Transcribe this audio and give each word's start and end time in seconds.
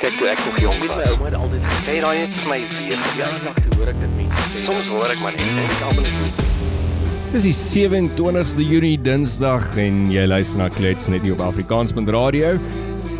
Kyk 0.00 0.14
toe 0.16 0.30
ek 0.32 0.38
nog 0.46 0.54
jonk 0.62 0.80
was, 0.80 0.92
my 0.96 1.08
ouma 1.12 1.26
het 1.28 1.34
altyd 1.36 1.64
gesê 1.68 1.94
daai 2.00 2.18
het 2.22 2.36
vir 2.40 2.46
my 2.48 2.56
weer 2.72 3.00
verjaardag 3.04 3.58
toe 3.66 3.74
hoor 3.74 3.90
ek 3.92 3.98
dit 4.00 4.14
mense 4.16 4.44
sê. 4.48 4.62
Soms 4.64 4.86
hoor 4.88 5.12
ek 5.12 5.20
maar 5.20 5.34
net 5.36 5.42
en 5.44 5.58
ek 5.60 5.82
almal 5.90 6.06
net 6.06 6.38
Dis 7.34 7.44
die 7.44 7.52
27ste 7.58 8.64
Junie 8.64 8.94
Dinsdag 8.96 9.66
en 9.82 9.98
jy 10.08 10.24
luister 10.24 10.62
na 10.62 10.70
Klets 10.72 11.10
net 11.12 11.20
hier 11.26 11.36
op 11.36 11.44
Afrikaans.radio 11.50 12.54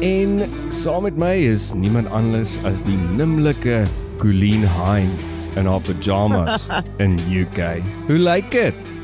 en 0.08 0.32
saam 0.72 1.04
met 1.04 1.21
my 1.21 1.35
is 1.51 1.69
niemand 1.77 2.08
anders 2.16 2.56
as 2.64 2.81
die 2.89 2.97
nimmerlike 3.12 3.83
Colleen 4.25 4.65
Hein 4.79 5.12
in 5.61 5.69
haar 5.69 5.85
pyjamas 5.85 6.71
in 7.05 7.21
UK. 7.29 7.85
Hoe 8.09 8.21
lyk 8.25 8.49
dit? 8.57 8.97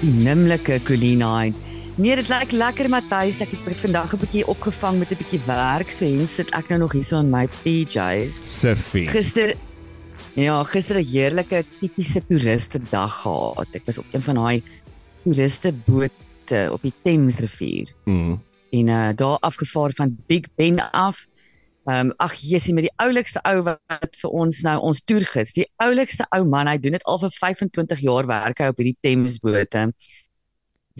Die 0.00 0.16
nimmerlike 0.16 0.80
Colleen 0.88 1.20
Hein. 1.28 1.52
Nee, 1.98 2.14
dit 2.14 2.28
lyk 2.30 2.52
lekker 2.54 2.86
Matthys. 2.86 3.40
Ek 3.42 3.50
het 3.56 3.80
vandag 3.80 4.12
'n 4.14 4.20
bietjie 4.22 4.46
opgevang 4.46 5.00
met 5.00 5.10
'n 5.10 5.18
bietjie 5.18 5.40
werk, 5.46 5.90
so 5.90 6.04
hens 6.04 6.34
sit 6.34 6.50
ek 6.54 6.68
nou 6.68 6.78
nog 6.78 6.92
hier 6.92 7.02
so 7.02 7.18
in 7.18 7.30
my 7.30 7.48
PJs. 7.48 8.40
Siffie. 8.44 9.08
Gister 9.08 9.54
Ja, 10.34 10.62
gister 10.62 10.96
'n 10.98 11.04
heerlike 11.04 11.64
tipiese 11.80 12.22
toeriste 12.26 12.78
dag 12.90 13.22
gehad. 13.22 13.66
Ek 13.74 13.82
was 13.86 13.98
op 13.98 14.06
een 14.12 14.20
van 14.20 14.34
daai 14.34 14.62
toeriste 15.24 15.72
bote 15.72 16.68
op 16.70 16.82
die 16.82 16.92
Thamesrivier 17.02 17.88
Mm. 18.04 18.40
en 18.70 18.88
uh 18.88 19.10
daar 19.16 19.38
afgevaar 19.40 19.90
van 19.92 20.16
Big 20.26 20.44
Ben 20.54 20.78
af. 20.92 21.26
Ehm 21.86 22.06
um, 22.06 22.12
ag 22.16 22.34
jessie 22.34 22.74
met 22.74 22.84
die 22.84 22.96
oulikste 22.96 23.40
ou 23.42 23.62
wat 23.62 24.16
vir 24.20 24.30
ons 24.30 24.60
nou 24.60 24.80
ons 24.80 25.02
toergids. 25.02 25.52
Die 25.52 25.70
oulikste 25.76 26.26
ou 26.30 26.44
man, 26.44 26.68
hy 26.68 26.78
doen 26.78 26.92
dit 26.92 27.04
al 27.04 27.18
vir 27.18 27.30
25 27.30 28.00
jaar 28.00 28.26
werk 28.26 28.58
hy 28.58 28.66
op 28.68 28.76
hierdie 28.76 28.98
Thamesbote. 29.00 29.92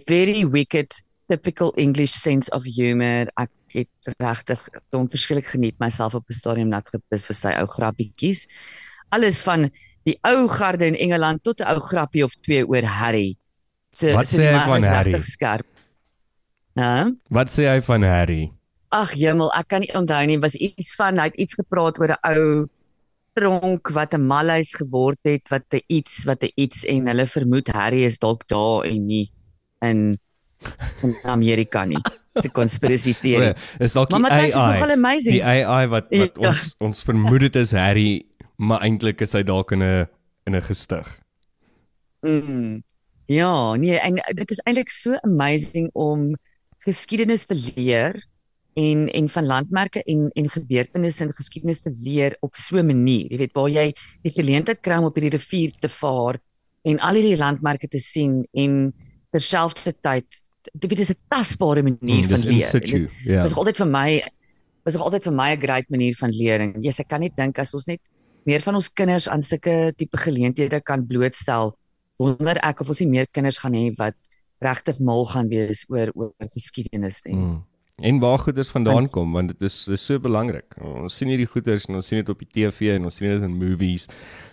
Very 0.06 0.44
wicked 0.44 0.92
typical 1.28 1.72
English 1.76 2.12
sense 2.12 2.48
of 2.50 2.64
humor. 2.64 3.28
Ek 3.36 3.52
het 3.74 4.12
regtig 4.18 4.62
hom 4.94 5.08
verskriklik 5.12 5.50
geniet 5.52 5.76
myself 5.82 6.16
op 6.16 6.24
'n 6.28 6.34
stadium 6.34 6.68
nat 6.72 6.88
gepis 6.88 7.26
vir 7.28 7.36
sy 7.36 7.52
ou 7.60 7.66
grappietjies. 7.66 8.48
Alles 9.12 9.42
van 9.42 9.70
die 10.04 10.16
ou 10.24 10.48
garde 10.48 10.86
in 10.86 10.96
Engeland 10.96 11.42
tot 11.44 11.60
'n 11.60 11.68
ou 11.68 11.80
grappie 11.80 12.24
of 12.24 12.32
twee 12.40 12.64
oor 12.64 12.82
Harry. 12.82 13.36
So 13.92 14.12
Wat 14.12 14.28
so 14.28 14.40
sê 14.40 14.52
hy 14.52 14.64
van 14.64 14.82
Harry? 14.82 15.20
Skerp. 15.20 15.66
Hè? 16.74 17.12
Wat 17.30 17.48
sê 17.48 17.68
hy 17.68 17.80
van 17.80 18.02
Harry? 18.02 18.52
Ag 18.90 19.12
jemmel, 19.12 19.52
ek 19.52 19.68
kan 19.68 19.80
nie 19.80 19.92
onthou 19.94 20.26
nie, 20.26 20.38
was 20.38 20.54
iets 20.54 20.94
van 20.96 21.18
hy 21.18 21.28
het 21.28 21.36
iets 21.36 21.54
gepraat 21.54 21.98
oor 22.00 22.16
'n 22.16 22.20
ou 22.24 22.68
tronk 23.34 23.88
wat 23.90 24.14
'n 24.14 24.26
malhuis 24.26 24.72
geword 24.72 25.18
het, 25.24 25.48
wat 25.50 25.64
'n 25.72 25.84
iets, 25.88 26.24
wat 26.24 26.42
'n 26.42 26.52
iets 26.56 26.84
en 26.84 27.06
hulle 27.06 27.26
vermoed 27.26 27.68
Harry 27.68 28.04
is 28.04 28.18
dalk 28.18 28.48
daar 28.48 28.84
en 28.84 29.06
nie 29.06 29.30
in 29.82 30.18
in 31.02 31.14
Amerika 31.24 31.84
nie. 31.84 31.98
Dis 32.34 32.44
'n 32.44 32.50
conspiracy 32.52 33.10
O, 33.18 33.20
theory. 33.22 33.54
is 33.80 33.92
dalk 33.92 34.10
die 34.10 34.18
Matthys 34.18 34.48
is 34.48 34.54
nogal 34.54 34.90
AI. 34.90 34.92
amazing. 34.92 35.32
Die 35.34 35.44
AI 35.44 35.86
wat 35.88 36.06
wat 36.10 36.36
Ja. 36.40 36.48
ons 36.48 36.74
ons 36.80 37.02
vermoed 37.02 37.40
dit 37.40 37.56
is 37.56 37.72
Harry, 37.72 38.26
maar 38.56 38.80
eintlik 38.82 39.20
is 39.20 39.32
hy 39.32 39.42
dalk 39.42 39.72
in 39.72 39.82
'n 39.82 40.06
in 40.46 40.54
'n 40.56 40.62
gestig. 40.62 41.06
Mm. 42.22 42.82
Ja, 43.26 43.74
nee, 43.76 43.98
en 44.00 44.14
dit 44.34 44.50
is 44.50 44.60
eintlik 44.64 44.88
so 44.90 45.14
amazing 45.22 45.90
om 45.92 46.34
geskiedenis 46.84 47.46
te 47.46 47.54
leer 47.76 48.16
en 48.78 49.08
en 49.12 49.28
van 49.28 49.46
landmerke 49.46 50.02
en 50.06 50.30
en 50.34 50.48
gebeurtenisse 50.48 51.24
in 51.24 51.32
geskiedenis 51.32 51.80
te 51.82 51.90
leer 52.04 52.36
op 52.40 52.54
so 52.56 52.76
'n 52.78 52.86
manier. 52.86 53.26
Jy 53.30 53.38
weet 53.38 53.52
waar 53.54 53.68
jy 53.70 53.92
die 54.22 54.32
geleentheid 54.32 54.80
kry 54.80 54.96
om 54.98 55.04
op 55.04 55.14
hierdie 55.14 55.36
rivier 55.38 55.72
te 55.80 55.88
vaar 55.88 56.38
en 56.84 56.98
al 57.00 57.14
hierdie 57.14 57.36
landmerke 57.36 57.88
te 57.88 57.98
sien 57.98 58.46
en 58.54 58.92
terselfdertyd 59.32 60.26
dit 60.74 60.90
weet 60.90 60.98
dis 61.00 61.10
'n 61.10 61.20
tasbare 61.28 61.82
manier 61.82 62.22
Mm, 62.24 62.28
van 62.28 62.40
leer. 62.40 62.80
Dit 62.80 63.10
Ja. 63.24 63.42
was 63.42 63.54
altyd 63.54 63.76
vir 63.76 63.86
my 63.88 64.22
was 64.84 64.94
nog 64.94 65.04
altyd 65.04 65.22
vir 65.24 65.32
my 65.32 65.50
'n 65.56 65.60
great 65.60 65.88
manier 65.90 66.14
van 66.16 66.30
leer 66.30 66.60
en 66.60 66.82
yes, 66.82 67.00
ek 67.00 67.08
kan 67.08 67.20
net 67.20 67.36
dink 67.36 67.58
as 67.58 67.74
ons 67.74 67.86
net 67.86 68.00
meer 68.44 68.60
van 68.60 68.74
ons 68.74 68.88
kinders 68.92 69.28
aan 69.28 69.42
sulke 69.42 69.92
tipe 69.96 70.16
geleenthede 70.16 70.80
kan 70.82 71.06
blootstel 71.06 71.76
wonder 72.18 72.56
ek 72.62 72.80
of 72.80 72.88
ons 72.88 73.00
nie 73.00 73.08
meer 73.08 73.26
kinders 73.32 73.58
gaan 73.58 73.72
hê 73.74 73.94
wat 73.96 74.14
regtig 74.60 74.98
mal 75.00 75.24
gaan 75.24 75.48
wees 75.48 75.84
oor 75.88 76.10
oor 76.14 76.32
geskiedenis 76.40 77.22
nie. 77.24 77.34
Mm. 77.36 77.64
En 78.00 78.18
waar 78.20 78.38
goeders 78.38 78.68
vandaan 78.68 78.94
Want- 78.94 79.10
kom 79.10 79.32
want 79.32 79.48
dit 79.48 79.62
is 79.62 79.88
is 79.88 80.04
so 80.04 80.18
belangrik. 80.18 80.74
Ons 80.80 81.16
sien 81.16 81.28
hierdie 81.28 81.46
goeders 81.46 81.86
en 81.88 81.94
ons 81.94 82.06
sien 82.06 82.18
dit 82.18 82.28
op 82.28 82.38
die 82.38 82.48
TV 82.50 82.94
en 82.94 83.04
ons 83.04 83.14
sien 83.16 83.28
dit 83.28 83.42
in 83.42 83.56
movies 83.56 84.06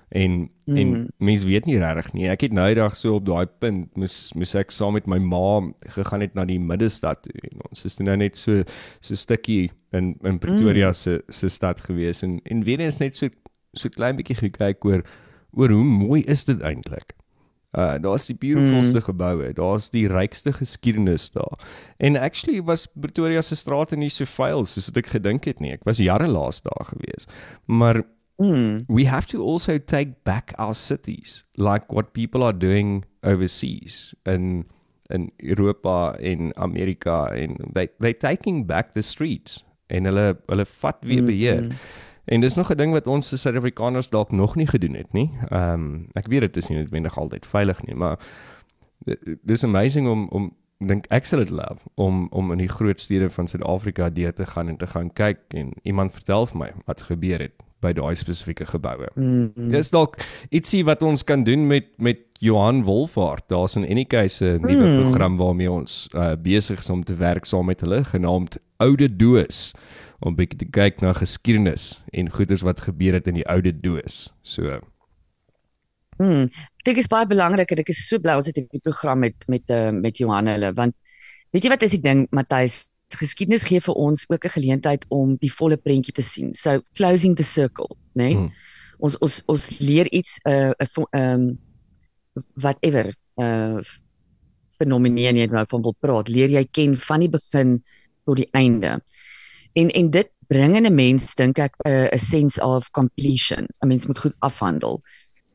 en 0.09 0.49
mm. 0.66 0.77
en 0.77 0.91
mense 1.17 1.47
weet 1.47 1.66
nie 1.66 1.77
regtig 1.81 2.11
nie. 2.13 2.27
Ek 2.29 2.45
het 2.45 2.53
nou 2.55 2.67
eendag 2.69 2.97
so 2.97 3.17
op 3.19 3.25
daai 3.25 3.45
punt 3.61 3.95
moes 3.99 4.17
moes 4.38 4.55
ek 4.55 4.73
saam 4.75 4.95
met 4.97 5.09
my 5.09 5.17
ma 5.19 5.61
gegaan 5.95 6.25
het 6.25 6.35
na 6.38 6.45
die 6.45 6.59
middestad 6.61 7.23
toe. 7.25 7.35
En 7.51 7.66
ons 7.69 7.85
is 7.85 7.99
nou 7.99 8.16
net 8.19 8.38
so 8.38 8.63
so 8.99 9.17
stukkie 9.17 9.71
in 9.95 10.16
in 10.23 10.39
Pretoria 10.39 10.89
Mm. 10.89 10.93
se 10.93 11.21
se 11.29 11.49
stad 11.49 11.81
gewees 11.81 12.21
en 12.23 12.39
en 12.43 12.63
weer 12.63 12.79
eens 12.79 12.99
net 12.99 13.16
so 13.16 13.29
so 13.73 13.89
klein 13.89 14.16
bietjie 14.16 14.38
gekyk 14.38 14.85
oor 14.85 15.03
oor 15.55 15.69
hoe 15.69 15.83
mooi 15.83 16.23
is 16.23 16.45
dit 16.45 16.61
eintlik. 16.61 17.16
Uh 17.75 17.97
daar's 17.99 18.25
die 18.29 18.37
beautifulste 18.39 19.01
mm. 19.01 19.05
geboue, 19.09 19.53
daar's 19.53 19.89
die 19.91 20.07
rykste 20.07 20.53
geskiedenis 20.53 21.31
daar. 21.31 21.59
En 21.97 22.16
actually 22.17 22.61
was 22.63 22.87
Pretoria 22.87 23.41
se 23.41 23.55
strate 23.55 23.95
nie 23.95 24.09
so 24.09 24.25
vuil 24.25 24.66
soos 24.66 24.91
ek 24.95 25.11
gedink 25.11 25.45
het 25.45 25.59
nie. 25.59 25.73
Ek 25.75 25.83
was 25.83 25.99
jare 25.99 26.27
laas 26.27 26.61
daar 26.63 26.87
gewees. 26.93 27.27
Maar 27.66 28.03
Mm. 28.38 28.84
we 28.88 29.06
have 29.06 29.25
to 29.28 29.41
also 29.41 29.78
take 29.78 30.12
back 30.23 30.51
our 30.57 30.73
cities 30.75 31.46
like 31.56 31.85
what 31.94 32.12
people 32.12 32.44
are 32.44 32.57
doing 32.57 33.06
overseas 33.23 34.13
in 34.25 34.66
in 35.09 35.31
Europa 35.38 36.16
en 36.19 36.51
Amerika 36.57 37.28
en 37.31 37.56
they 37.73 37.88
they 38.00 38.13
taking 38.13 38.66
back 38.68 38.91
the 38.91 39.01
streets 39.01 39.63
en 39.88 40.03
hulle 40.06 40.38
hulle 40.46 40.66
vat 40.66 40.97
weer 41.06 41.23
beheer. 41.23 41.62
Mm. 41.62 41.72
En 42.25 42.41
dis 42.41 42.56
nog 42.56 42.72
'n 42.72 42.78
ding 42.78 42.91
wat 42.91 43.07
ons 43.07 43.34
as 43.34 43.41
Suid-Afrikaners 43.41 44.09
dalk 44.09 44.31
nog 44.31 44.56
nie 44.56 44.67
gedoen 44.67 44.94
het 44.96 45.13
nie. 45.13 45.31
Ehm 45.50 45.73
um, 45.73 46.07
ek 46.13 46.28
weet 46.28 46.40
dit 46.41 46.57
is 46.57 46.67
nie 46.69 46.78
noodwendig 46.79 47.17
altyd 47.17 47.46
veilig 47.46 47.84
nie, 47.85 47.96
maar 47.96 48.19
di- 49.06 49.38
dis 49.44 49.63
amazing 49.63 50.07
om 50.07 50.28
om 50.29 50.52
dink 50.79 51.06
ek 51.09 51.25
sal 51.25 51.40
dit 51.40 51.50
love 51.50 51.79
om 51.96 52.28
om 52.31 52.52
in 52.52 52.57
die 52.57 52.67
groot 52.69 53.00
stede 53.00 53.29
van 53.29 53.47
Suid-Afrika 53.47 54.09
deur 54.09 54.34
te 54.34 54.46
gaan 54.46 54.67
en 54.69 54.78
te 54.78 54.88
gaan 54.88 55.13
kyk 55.13 55.40
en 55.50 55.72
iemand 55.84 56.12
vertel 56.12 56.46
vir 56.46 56.57
my 56.57 56.72
wat 56.85 57.02
gebeur 57.02 57.40
het 57.40 57.53
by 57.85 57.94
daai 57.97 58.16
spesifieke 58.18 58.66
geboue. 58.69 59.09
Mm. 59.16 59.69
Dis 59.72 59.91
dalk 59.94 60.18
ietsie 60.50 60.84
wat 60.88 61.06
ons 61.06 61.23
kan 61.23 61.46
doen 61.47 61.68
met 61.69 61.91
met 62.01 62.23
Johan 62.44 62.84
Wolfhard. 62.84 63.46
Daar's 63.50 63.78
'n 63.78 63.85
NK 63.88 64.28
se 64.29 64.57
nuwe 64.62 64.85
Mm. 64.85 65.01
program 65.01 65.38
waarmee 65.38 65.72
ons 65.72 66.07
uh, 66.13 66.34
besig 66.35 66.79
is 66.79 66.90
om 66.90 67.03
te 67.03 67.16
werk 67.16 67.46
saam 67.46 67.66
met 67.66 67.81
hulle 67.81 68.03
genaamd 68.03 68.57
Oude 68.78 69.07
Doos 69.16 69.72
om 70.19 70.35
bietjie 70.35 70.57
te 70.57 70.66
kyk 70.72 71.01
na 71.01 71.13
geskiedenis 71.13 72.01
en 72.13 72.29
goeders 72.31 72.63
wat 72.63 72.81
gebeur 72.88 73.13
het 73.13 73.28
in 73.28 73.35
die 73.35 73.47
oude 73.47 73.72
doos. 73.72 74.34
So 74.44 74.79
Mm. 76.17 76.47
Dit 76.85 76.97
is 76.97 77.09
baie 77.12 77.28
belangrik 77.28 77.72
en 77.73 77.81
ek 77.81 77.90
is 77.91 78.06
so 78.07 78.19
bly 78.23 78.38
ons 78.40 78.47
het 78.47 78.56
hierdie 78.56 78.79
program 78.84 79.19
met 79.25 79.35
met 79.52 79.69
uh, 79.69 79.91
met 79.91 80.17
Johan 80.17 80.47
hulle 80.47 80.69
want 80.78 80.96
weet 81.52 81.63
jy 81.63 81.72
wat 81.73 81.84
is 81.84 81.91
die 81.97 82.03
ding 82.06 82.28
Matthys 82.31 82.85
geskiedenis 83.13 83.63
gee 83.63 83.81
vir 83.81 83.93
ons 83.93 84.25
ook 84.29 84.45
'n 84.45 84.55
geleentheid 84.57 85.05
om 85.09 85.35
die 85.39 85.51
volle 85.51 85.77
prentjie 85.77 86.13
te 86.13 86.21
sien. 86.21 86.55
So 86.55 86.81
closing 86.93 87.35
the 87.35 87.43
circle, 87.43 87.97
né? 88.13 88.23
Nee? 88.23 88.35
Mm. 88.35 88.51
Ons 88.97 89.17
ons 89.17 89.43
ons 89.45 89.79
leer 89.79 90.11
iets 90.11 90.39
'n 90.45 90.51
uh, 90.51 90.73
'n 91.11 91.19
um, 91.19 91.59
whatever 92.55 93.13
uh 93.35 93.81
fenomeen 94.75 95.17
jy 95.17 95.45
nou 95.47 95.66
van 95.66 95.81
wil 95.81 95.95
praat, 95.99 96.27
leer 96.27 96.49
jy 96.49 96.66
ken 96.71 96.95
van 96.95 97.19
die 97.19 97.29
begin 97.29 97.83
tot 98.25 98.35
die 98.35 98.49
einde. 98.51 98.99
En 99.73 99.89
en 99.89 100.09
dit 100.09 100.29
bring 100.47 100.75
in 100.75 100.85
'n 100.85 100.95
mens 100.95 101.35
dink 101.35 101.57
ek 101.57 101.73
'n 101.85 101.89
uh, 101.89 102.19
sense 102.19 102.61
of 102.61 102.91
completion. 102.91 103.67
'n 103.81 103.87
Mens 103.87 104.05
moet 104.05 104.19
goed 104.19 104.35
afhandel. 104.39 105.01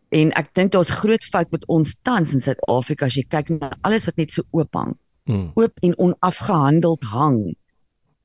En 0.08 0.32
ek 0.32 0.54
dink 0.54 0.72
daar's 0.72 0.90
groot 0.90 1.24
fout 1.24 1.50
met 1.50 1.66
ons 1.66 1.98
tans 2.02 2.32
in 2.32 2.40
Suid-Afrika 2.40 3.06
as 3.06 3.14
jy 3.14 3.24
kyk 3.28 3.48
na 3.48 3.76
alles 3.80 4.06
wat 4.06 4.16
net 4.16 4.32
so 4.32 4.42
oop 4.50 4.74
hang, 4.74 4.96
mm. 5.30 5.50
oop 5.54 5.72
en 5.82 5.94
onafgehandeld 5.98 7.04
hang. 7.12 7.40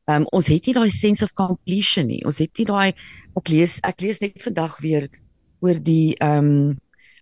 Ehm 0.06 0.22
um, 0.22 0.26
ons 0.38 0.48
het 0.54 0.66
nie 0.68 0.74
daai 0.78 0.90
sense 0.94 1.24
of 1.26 1.34
completion 1.34 2.08
nie. 2.08 2.22
Ons 2.26 2.38
het 2.44 2.52
nie 2.58 2.66
daai 2.70 2.94
ek 3.40 3.50
lees 3.50 3.80
ek 3.84 4.02
lees 4.06 4.20
net 4.22 4.42
vandag 4.44 4.80
weer 4.84 5.08
oor 5.66 5.80
die 5.82 6.16
ehm 6.20 6.50
um, 6.50 6.76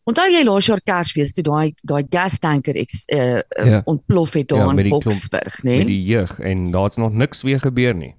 onthou 0.04 0.26
jy 0.28 0.42
laas 0.44 0.66
jaar 0.68 0.82
Kersfees 0.84 1.32
toe 1.34 1.44
daai 1.48 1.72
daai 1.88 2.04
gas 2.12 2.36
tanker 2.44 2.76
eks 2.76 3.06
uh, 3.08 3.40
uh, 3.40 3.70
Ja. 3.70 3.82
ontplof 3.88 4.34
het 4.36 4.50
daar 4.52 4.66
Ja, 4.66 4.70
in 4.70 4.76
met 4.76 4.84
die 4.90 4.92
klomp- 4.92 5.06
Boksburg, 5.08 5.64
met 5.64 5.80
né? 5.80 5.86
die 5.88 6.04
jeug 6.04 6.40
en 6.40 6.72
daar's 6.72 6.98
nog 7.00 7.14
niks 7.14 7.42
weer 7.48 7.60
gebeur 7.64 7.96
nie. 7.96 8.16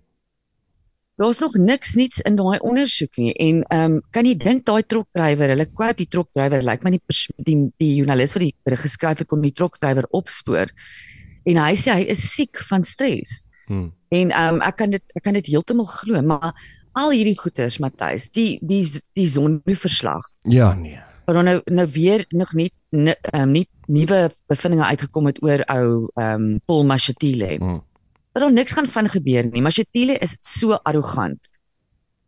Daar's 1.20 1.38
nog 1.38 1.52
niks 1.55 1.93
niets 1.94 2.19
in 2.26 2.34
daai 2.40 2.58
ondersoek 2.58 3.16
nie 3.20 3.34
en 3.34 3.61
ehm 3.69 3.93
um, 3.93 4.00
kan 4.11 4.25
jy 4.26 4.32
dink 4.40 4.64
daai 4.66 4.82
trokdrywer, 4.82 5.52
hulle 5.52 5.66
quote 5.70 6.00
die 6.00 6.08
trokdrywer, 6.11 6.62
lyk 6.64 6.82
like 6.82 6.84
my 6.88 6.90
die, 6.96 7.02
die 7.50 7.58
die 7.78 7.93
joernalis 7.99 8.32
wat 8.34 8.43
die 8.49 8.55
berig 8.64 8.81
geskryf 8.82 9.20
het 9.20 9.28
kom 9.28 9.43
die 9.44 9.52
trokdrywer 9.52 10.08
opspoor. 10.11 10.72
En 11.44 11.56
hy 11.61 11.75
sê 11.76 11.93
hy 11.99 12.05
is 12.14 12.23
siek 12.35 12.58
van 12.69 12.85
stres. 12.85 13.46
Hmm. 13.67 13.93
En 14.14 14.31
um, 14.41 14.61
ek 14.62 14.76
kan 14.76 14.91
dit 14.91 15.02
ek 15.17 15.23
kan 15.25 15.35
dit 15.37 15.46
heeltemal 15.46 15.87
glo, 15.88 16.20
maar 16.23 16.52
al 16.94 17.11
hierdie 17.11 17.37
goeters 17.38 17.79
Matthys, 17.82 18.29
die 18.31 18.58
die 18.62 18.85
die 19.17 19.26
sonverslag 19.29 20.23
Ja 20.49 20.75
nee. 20.75 21.00
dan 21.26 21.44
nou 21.49 21.61
nou 21.64 21.87
weer 21.94 22.25
nog 22.31 22.52
nie 22.55 22.70
ni- 22.91 23.17
ehm 23.32 23.43
um, 23.43 23.50
nie 23.56 23.67
nuwe 23.88 24.31
bevindinge 24.49 24.85
uitgekom 24.85 25.26
het 25.26 25.43
oor 25.43 25.64
ou 25.73 26.08
ehm 26.14 26.44
um, 26.44 26.61
Paul 26.67 26.85
Mashatile. 26.85 27.56
Hmm. 27.58 27.81
dat 28.35 28.43
daar 28.43 28.52
niks 28.52 28.73
gaan 28.73 28.87
van 28.87 29.08
gebeur 29.08 29.44
nie. 29.50 29.62
Mashatile 29.62 30.19
is 30.19 30.37
so 30.40 30.73
arrogant. 30.85 31.38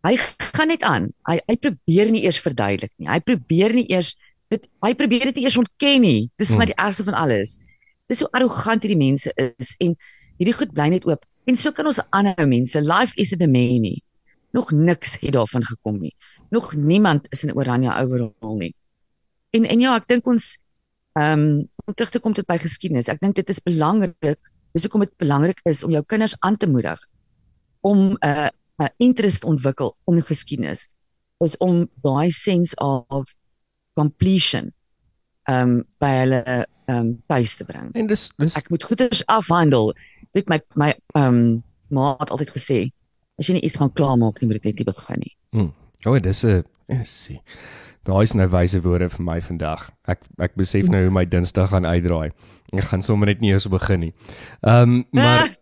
hy 0.06 0.16
gaan 0.54 0.68
net 0.68 0.82
aan. 0.82 1.08
Hy 1.26 1.40
hy 1.46 1.56
probeer 1.56 2.10
nie 2.10 2.22
eers 2.24 2.38
verduidelik 2.40 2.92
nie. 2.96 3.08
Hy 3.10 3.20
probeer 3.20 3.72
nie 3.74 3.86
eers 3.90 4.16
dit 4.50 4.66
hy 4.84 4.92
probeer 4.94 5.24
dit 5.30 5.36
nie 5.40 5.44
eers 5.44 5.56
ontken 5.58 6.00
nie. 6.00 6.30
Dis 6.38 6.48
Hmm. 6.48 6.56
maar 6.58 6.66
die 6.66 6.76
ergste 6.78 7.04
van 7.04 7.14
alles. 7.14 7.56
Dis 8.10 8.22
hoe 8.22 8.30
arrogant 8.36 8.82
hierdie 8.82 8.98
mense 8.98 9.32
is 9.58 9.74
en 9.82 9.94
hierdie 10.38 10.54
goed 10.56 10.72
bly 10.76 10.88
net 10.92 11.06
oop. 11.08 11.24
En 11.46 11.56
so 11.58 11.72
kan 11.72 11.86
ons 11.86 12.00
aanhou 12.10 12.46
mense. 12.50 12.80
Life 12.82 13.16
isn't 13.20 13.42
a 13.42 13.48
many. 13.50 14.00
Nog 14.56 14.72
niks 14.72 15.18
het 15.22 15.34
daarvan 15.36 15.64
gekom 15.66 16.00
nie. 16.00 16.14
Nog 16.50 16.74
niemand 16.74 17.26
is 17.30 17.44
in 17.44 17.54
Oranje 17.54 17.92
overall 17.92 18.58
nie. 18.58 18.74
En 19.50 19.64
en 19.64 19.80
ja, 19.80 19.96
ek 19.96 20.08
dink 20.10 20.26
ons 20.26 20.56
ehm 21.16 21.40
um, 21.40 21.64
om 21.86 21.94
terug 21.94 22.10
te 22.10 22.20
kom 22.20 22.34
tot 22.34 22.46
by 22.50 22.58
geskiedenis. 22.58 23.08
Ek 23.08 23.20
dink 23.22 23.36
dit 23.38 23.48
is 23.48 23.62
belangrik. 23.62 24.40
Dis 24.74 24.84
hoekom 24.84 25.06
dit 25.06 25.12
belangrik 25.22 25.62
is 25.70 25.84
om 25.86 25.94
jou 25.94 26.02
kinders 26.04 26.34
aan 26.44 26.56
te 26.58 26.66
moedig 26.68 27.00
om 27.86 27.98
'n 28.12 28.18
uh, 28.26 28.48
'n 28.82 28.92
interest 28.96 29.44
ontwikkel 29.44 29.96
om 30.04 30.20
geskiedenis 30.20 30.88
is 31.44 31.56
om 31.56 31.88
daai 32.02 32.30
sense 32.30 32.76
of 32.76 33.24
completion 33.94 34.72
ehm 35.48 35.70
um, 35.70 35.84
by 36.02 36.12
hulle 36.20 36.42
ehm 36.86 36.98
um, 36.98 37.22
tuis 37.26 37.56
te 37.56 37.64
bring. 37.64 37.92
En 37.94 38.06
dis 38.06 38.32
dis 38.36 38.56
Ek 38.56 38.70
moet 38.70 38.84
goeders 38.84 39.26
afhandel. 39.26 39.94
Dit 40.32 40.48
my 40.48 40.60
my 40.74 40.94
ehm 41.14 41.34
um, 41.34 41.64
ma 41.88 42.16
het 42.18 42.30
altyd 42.30 42.50
gesê 42.50 42.78
as 43.38 43.48
jy 43.48 43.58
nie 43.58 43.66
iets 43.68 43.76
gaan 43.76 43.92
klaarmaak 43.92 44.40
nie, 44.40 44.48
moet 44.48 44.62
dit 44.62 44.70
net 44.72 44.80
nie 44.80 44.88
begin 44.88 45.20
nie. 45.20 45.34
O, 46.06 46.12
oh, 46.12 46.20
dis 46.22 46.44
'n 46.44 46.64
sien. 47.02 47.40
Daar 48.02 48.22
is 48.22 48.32
nou 48.32 48.48
wyse 48.48 48.80
woorde 48.80 49.08
vir 49.08 49.24
my 49.24 49.40
vandag. 49.40 49.90
Ek 50.06 50.20
ek 50.38 50.54
besef 50.54 50.86
nou 50.88 51.02
hoe 51.02 51.10
my 51.10 51.24
Dinsdag 51.26 51.70
gaan 51.70 51.86
uitdraai. 51.86 52.30
Ek 52.72 52.84
gaan 52.84 53.02
sommer 53.02 53.26
net 53.26 53.40
nie 53.40 53.50
eers 53.50 53.66
begin 53.66 54.00
nie. 54.00 54.14
Ehm 54.62 54.82
um, 54.82 55.04
maar 55.10 55.56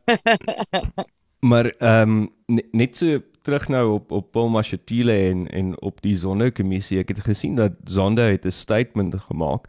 maar 1.50 1.66
ehm 1.78 2.02
um, 2.02 2.28
net, 2.46 2.72
net 2.72 2.96
so 2.96 3.20
terug 3.42 3.68
nou 3.68 3.94
op 3.94 4.12
op 4.12 4.32
Paul 4.32 4.48
Mashatile 4.48 5.16
en 5.30 5.48
en 5.48 5.80
op 5.80 6.02
die 6.02 6.16
Sondekommissie. 6.16 6.98
Ek 6.98 7.08
het 7.08 7.24
gesien 7.24 7.56
dat 7.56 7.72
Zonde 7.84 8.22
het 8.22 8.44
'n 8.44 8.50
statement 8.50 9.14
gemaak. 9.28 9.68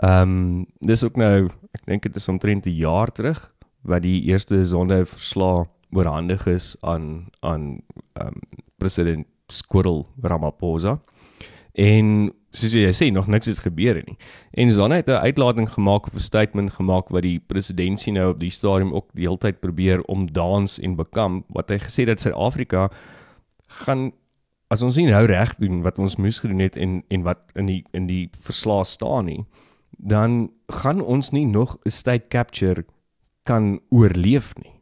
Ehm 0.00 0.22
um, 0.22 0.66
dis 0.80 1.04
ook 1.04 1.16
nou 1.16 1.48
ek 1.76 1.84
dink 1.86 2.02
dit 2.02 2.16
is 2.16 2.28
omtrent 2.28 2.66
'n 2.66 2.76
jaar 2.76 3.12
terug 3.12 3.52
wat 3.82 4.02
die 4.02 4.22
eerste 4.22 4.64
Sonde 4.64 5.06
verslag 5.06 5.66
oorhandig 5.92 6.46
is 6.46 6.76
aan 6.80 7.28
aan 7.40 7.82
ehm 8.12 8.26
um, 8.26 8.40
president 8.78 9.26
Squirrel 9.48 10.06
Ramaphosa. 10.22 11.00
En 11.72 12.32
soos 12.50 12.72
jy 12.74 12.90
sê, 12.94 13.10
nog 13.14 13.28
niks 13.30 13.46
het 13.46 13.60
gebeur 13.62 14.00
nie. 14.06 14.16
En 14.58 14.72
Zanne 14.72 14.94
het 14.94 15.08
'n 15.08 15.22
uitlating 15.22 15.68
gemaak 15.70 16.06
of 16.06 16.14
'n 16.14 16.20
statement 16.20 16.72
gemaak 16.72 17.08
wat 17.08 17.22
die 17.22 17.38
presidentsie 17.38 18.12
nou 18.12 18.30
op 18.30 18.40
die 18.40 18.50
stadium 18.50 18.92
ook 18.92 19.08
die 19.14 19.24
hele 19.24 19.38
tyd 19.38 19.60
probeer 19.60 20.02
omdans 20.02 20.78
en 20.78 20.96
bekam 20.96 21.44
wat 21.48 21.68
hy 21.68 21.78
gesê 21.78 22.04
dat 22.04 22.20
Suid-Afrika 22.20 22.90
gaan 23.66 24.12
as 24.68 24.82
ons 24.82 24.96
nie 24.96 25.06
nou 25.06 25.26
reg 25.26 25.54
doen 25.54 25.82
wat 25.82 25.98
ons 25.98 26.16
moes 26.16 26.38
gedoen 26.38 26.58
het 26.58 26.76
en 26.76 27.04
en 27.08 27.22
wat 27.22 27.38
in 27.54 27.66
die 27.66 27.84
in 27.92 28.06
die 28.06 28.28
verslae 28.40 28.84
staan 28.84 29.24
nie, 29.24 29.44
dan 30.02 30.52
gaan 30.66 31.00
ons 31.00 31.30
nie 31.30 31.46
nog 31.46 31.78
'n 31.84 31.90
state 31.90 32.28
capture 32.28 32.84
kan 33.42 33.80
oorleef 33.88 34.54
nie. 34.62 34.72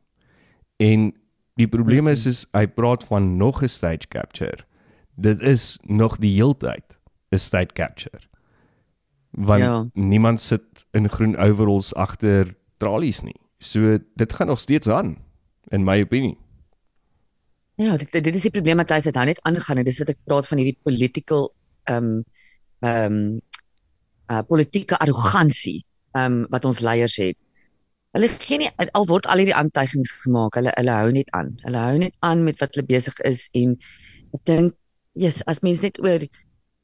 En 0.77 1.13
die 1.55 1.69
probleem 1.69 2.09
is 2.09 2.27
is 2.27 2.47
hy 2.53 2.67
praat 2.67 3.05
van 3.05 3.37
nog 3.37 3.63
'n 3.63 3.69
stage 3.69 4.09
capture. 4.09 4.65
Dit 5.15 5.43
is 5.43 5.79
nog 5.83 6.17
die 6.17 6.35
heeltyd 6.35 6.99
'n 7.31 7.39
state 7.39 7.75
capture. 7.75 8.21
Want 9.31 9.63
Ja. 9.63 9.89
niemand 9.93 10.41
sit 10.41 10.87
in 10.91 11.09
groen 11.09 11.37
overalls 11.37 11.95
agter 11.95 12.55
tralies 12.77 13.21
nie. 13.23 13.41
So 13.59 13.99
dit 14.15 14.33
gaan 14.33 14.47
nog 14.47 14.61
steeds 14.61 14.89
aan 14.89 15.17
in 15.69 15.85
my 15.85 16.01
opinie. 16.01 16.39
Ja, 17.75 17.97
dit 17.97 18.13
dit 18.13 18.35
is 18.35 18.43
die 18.43 18.51
probleem 18.51 18.77
wat 18.77 18.91
hy 18.91 19.01
sê, 19.01 19.13
hy 19.15 19.25
net 19.25 19.43
aangaan 19.43 19.79
en 19.79 19.85
dis 19.85 19.99
wat 19.99 20.09
ek 20.09 20.19
praat 20.25 20.47
van 20.47 20.59
hierdie 20.59 20.79
political 20.83 21.53
ehm 21.85 22.05
um, 22.05 22.25
ehm 22.81 23.13
um, 23.13 23.41
uh, 24.31 24.43
politieke 24.49 24.99
arrogansie 24.99 25.83
um, 26.17 26.45
wat 26.53 26.65
ons 26.69 26.81
leiers 26.81 27.17
het. 27.21 27.37
Hulle 28.17 28.31
gee 28.41 28.59
nie 28.63 28.71
al 28.97 29.07
word 29.07 29.29
al 29.29 29.43
hierdie 29.43 29.57
aantuigings 29.57 30.15
gemaak. 30.25 30.57
Hulle 30.57 30.73
hulle 30.77 30.99
hou 31.01 31.11
net 31.13 31.33
aan. 31.37 31.55
Hulle 31.65 31.83
hou 31.85 31.99
net 32.01 32.15
aan 32.25 32.45
met 32.47 32.61
wat 32.63 32.75
hulle 32.75 32.89
besig 32.89 33.19
is 33.29 33.49
en 33.59 33.77
ek 34.37 34.45
dink 34.49 34.77
yes, 35.19 35.43
as 35.51 35.63
mens 35.67 35.83
net 35.85 36.01
oor 36.03 36.25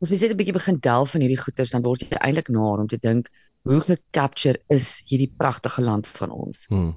ons 0.03 0.11
mens 0.11 0.21
net 0.21 0.33
'n 0.33 0.37
bietjie 0.37 0.59
begin 0.59 0.81
delf 0.81 1.15
van 1.15 1.25
hierdie 1.25 1.41
goeters 1.41 1.73
dan 1.73 1.85
word 1.85 2.03
jy 2.03 2.19
eintlik 2.21 2.51
naar 2.53 2.83
om 2.83 2.89
te 2.89 3.01
dink 3.01 3.31
hoe 3.65 3.81
gecapture 3.81 4.61
is 4.69 5.03
hierdie 5.09 5.33
pragtige 5.39 5.83
land 5.83 6.07
van 6.07 6.31
ons. 6.31 6.67
Hmm. 6.69 6.93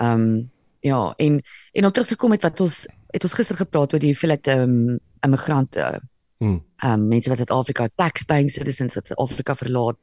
Ehm 0.00 0.20
um, 0.20 0.50
ja, 0.84 1.14
en 1.16 1.40
en 1.72 1.84
om 1.84 1.92
terug 1.92 2.08
te 2.08 2.16
kom 2.16 2.30
met 2.30 2.42
wat 2.42 2.60
ons 2.60 2.86
het 3.14 3.24
ons 3.24 3.34
gister 3.34 3.56
gepraat 3.56 3.92
oor 3.92 4.02
die 4.02 4.12
hoeveelheid 4.12 4.46
ehm 4.46 4.74
um, 4.90 4.98
immigrante 5.24 6.00
Ehm 6.44 6.92
um, 6.92 7.08
mense 7.08 7.30
wat 7.32 7.40
Suid-Afrika 7.40 7.88
tax 7.96 8.24
paying 8.28 8.50
citizens 8.50 8.94
wat 8.94 9.06
Suid-Afrika 9.06 9.54
verlaat. 9.54 9.96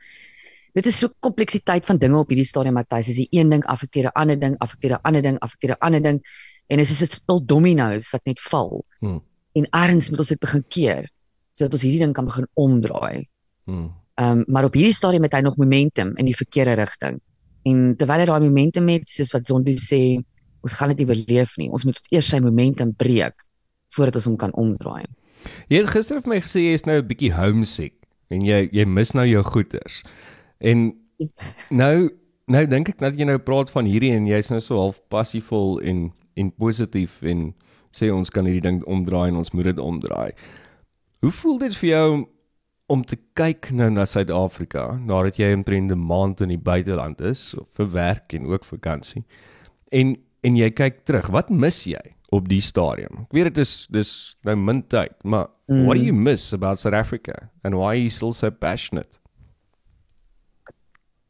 Dit 0.74 0.86
is 0.86 0.98
so 0.98 1.12
kompleksiteit 1.20 1.86
van 1.86 1.98
dinge 2.00 2.18
op 2.18 2.30
hierdie 2.32 2.48
stadium 2.48 2.78
Matthys. 2.80 3.10
Is 3.12 3.20
die 3.20 3.28
een 3.30 3.50
ding 3.50 3.64
affekteer 3.66 4.08
'n 4.10 4.16
ander 4.16 4.40
ding, 4.40 4.56
affekteer 4.58 4.92
'n 4.96 5.02
ander 5.04 5.22
ding, 5.22 5.40
affekteer 5.40 5.72
'n 5.76 5.80
ander 5.80 6.02
ding 6.02 6.22
en 6.68 6.78
dit 6.78 6.90
is 6.90 6.98
so 6.98 7.04
'n 7.04 7.08
spul 7.08 7.46
dominos 7.46 8.12
wat 8.12 8.26
net 8.26 8.40
val. 8.40 8.86
Hmm. 9.00 9.22
En 9.54 9.68
ergens 9.70 10.10
moet 10.10 10.20
ons 10.20 10.28
dit 10.28 10.40
begin 10.40 10.64
keer 10.68 11.12
sodat 11.54 11.74
ons 11.74 11.82
hierdie 11.82 12.00
ding 12.00 12.14
kan 12.14 12.26
begin 12.26 12.48
omdraai. 12.54 13.28
Ehm 14.16 14.40
um, 14.40 14.44
maar 14.48 14.64
op 14.64 14.74
hierdie 14.74 14.94
stadium 14.94 15.24
het 15.24 15.34
hy 15.34 15.42
nog 15.42 15.58
momentum 15.58 16.16
in 16.18 16.26
die 16.26 16.36
verkeerde 16.36 16.74
rigting. 16.74 17.20
En 17.64 17.96
terwyl 17.98 18.20
hy 18.20 18.26
daai 18.26 18.44
momentum 18.44 18.88
het, 18.88 19.10
soos 19.10 19.32
wat 19.32 19.46
Zondo 19.46 19.72
sê, 19.72 20.18
ons 20.62 20.74
gaan 20.74 20.90
dit 20.94 20.98
nie 20.98 21.06
beleef 21.06 21.58
nie. 21.58 21.70
Ons 21.70 21.84
moet 21.84 22.00
eers 22.10 22.28
sy 22.28 22.40
momentum 22.40 22.94
breek 22.96 23.46
voordat 23.96 24.16
ons 24.16 24.26
hom 24.26 24.38
kan 24.38 24.54
omdraai. 24.54 25.06
Jy 25.70 25.78
het 25.82 25.90
gister 25.90 26.22
vir 26.22 26.30
my 26.36 26.40
gesê 26.42 26.66
jy 26.66 26.74
is 26.74 26.86
nou 26.86 26.98
'n 27.02 27.08
bietjie 27.08 27.34
homesick 27.34 27.94
en 28.30 28.42
jy 28.46 28.70
jy 28.72 28.86
mis 28.86 29.14
nou 29.14 29.26
jou 29.26 29.44
goeters. 29.44 30.04
En 30.60 30.94
nou 31.70 32.10
nou 32.52 32.66
dink 32.68 32.90
ek 32.90 33.00
dat 33.00 33.18
jy 33.18 33.26
nou 33.26 33.38
praat 33.38 33.70
van 33.70 33.86
hierdie 33.86 34.12
en 34.16 34.28
jy's 34.28 34.52
nou 34.52 34.60
so 34.60 34.78
half 34.78 35.02
passievol 35.10 35.80
en 35.82 36.12
en 36.40 36.52
positief 36.52 37.22
en 37.28 37.54
sê 37.92 38.12
ons 38.12 38.30
kan 38.30 38.46
hierdie 38.48 38.64
ding 38.64 38.84
omdraai 38.88 39.30
en 39.30 39.42
ons 39.42 39.52
moet 39.52 39.68
dit 39.68 39.80
omdraai. 39.80 40.32
Hoe 41.22 41.32
voel 41.32 41.60
dit 41.60 41.76
vir 41.76 41.90
jou 41.90 42.06
om, 42.92 43.04
te 43.04 43.16
kyk 43.40 43.70
nou 43.72 43.90
na 43.90 44.06
Suid-Afrika 44.06 44.98
nadat 45.00 45.38
jy 45.40 45.54
omtrent 45.54 45.92
'n 45.92 46.00
maand 46.00 46.42
in 46.42 46.50
die 46.50 46.58
buiteland 46.58 47.22
is 47.22 47.56
vir 47.78 47.92
werk 47.92 48.34
en 48.34 48.46
ook 48.46 48.66
vakansie? 48.66 49.24
En 49.92 50.18
en 50.44 50.56
jy 50.58 50.72
kyk 50.72 51.06
terug, 51.06 51.28
wat 51.30 51.50
mis 51.50 51.84
jy 51.86 52.16
op 52.32 52.48
die 52.50 52.62
stadium? 52.64 53.26
Ek 53.28 53.36
weet 53.38 53.52
dit 53.52 53.62
is 53.64 53.88
dis 53.92 54.12
nou 54.48 54.56
min 54.56 54.82
tyd, 54.88 55.14
maar 55.24 55.50
mm. 55.68 55.86
what 55.86 56.00
do 56.00 56.04
you 56.04 56.16
miss 56.16 56.54
about 56.56 56.80
South 56.80 56.96
Africa 56.98 57.50
and 57.64 57.76
why 57.76 57.94
are 57.96 58.02
you 58.02 58.10
still 58.10 58.34
so 58.34 58.52
passionate? 58.52 59.20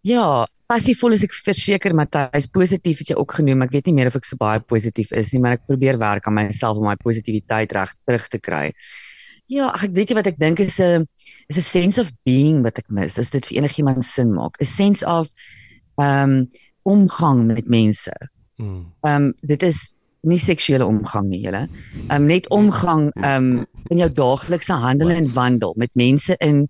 Ja, 0.05 0.47
passievol 0.71 1.13
is 1.13 1.25
ek 1.27 1.35
verseker 1.45 1.93
Matthys, 1.97 2.49
positief 2.53 3.03
het 3.03 3.11
jy 3.13 3.17
ook 3.19 3.37
genoem. 3.37 3.65
Ek 3.67 3.75
weet 3.75 3.89
nie 3.89 3.99
meer 3.99 4.09
of 4.09 4.17
ek 4.17 4.25
so 4.25 4.39
baie 4.39 4.61
positief 4.65 5.11
is 5.17 5.33
nie, 5.35 5.41
maar 5.43 5.59
ek 5.59 5.67
probeer 5.69 5.99
werk 6.01 6.29
aan 6.29 6.39
myself 6.39 6.79
om 6.79 6.87
my 6.89 6.97
positiwiteit 7.01 7.75
reg 7.77 7.93
terug 8.09 8.27
te 8.31 8.41
kry. 8.41 8.65
Ja, 9.51 9.67
ag, 9.75 9.89
ek 9.89 9.95
weet 9.97 10.13
jy 10.13 10.17
wat 10.17 10.29
ek 10.31 10.39
dink 10.41 10.61
is 10.63 10.79
'n 10.79 11.05
is 11.49 11.57
'n 11.57 11.67
sense 11.67 12.01
of 12.01 12.13
being 12.25 12.63
wat 12.63 12.79
ek 12.79 12.89
mis. 12.89 13.19
As 13.19 13.29
dit 13.29 13.45
vir 13.45 13.57
enigiemand 13.61 14.05
sin 14.05 14.33
maak, 14.33 14.57
'n 14.61 14.65
sense 14.65 15.05
of 15.05 15.29
ehm 15.99 16.29
um, 16.29 16.47
omgang 16.83 17.45
met 17.45 17.67
mense. 17.67 18.13
Mm. 18.57 18.85
Ehm 19.03 19.15
um, 19.15 19.33
dit 19.41 19.63
is 19.63 19.93
nie 20.27 20.39
seksuele 20.39 20.85
omgang 20.85 21.27
nie, 21.29 21.41
julle. 21.45 21.65
Ehm 22.07 22.15
um, 22.15 22.25
net 22.29 22.49
omgang 22.53 23.09
ehm 23.15 23.51
um, 23.57 23.67
in 23.89 24.01
jou 24.03 24.09
daaglikse 24.13 24.73
handel 24.73 25.09
en 25.11 25.29
wandel 25.33 25.73
met 25.77 25.95
mense 25.95 26.35
in 26.39 26.67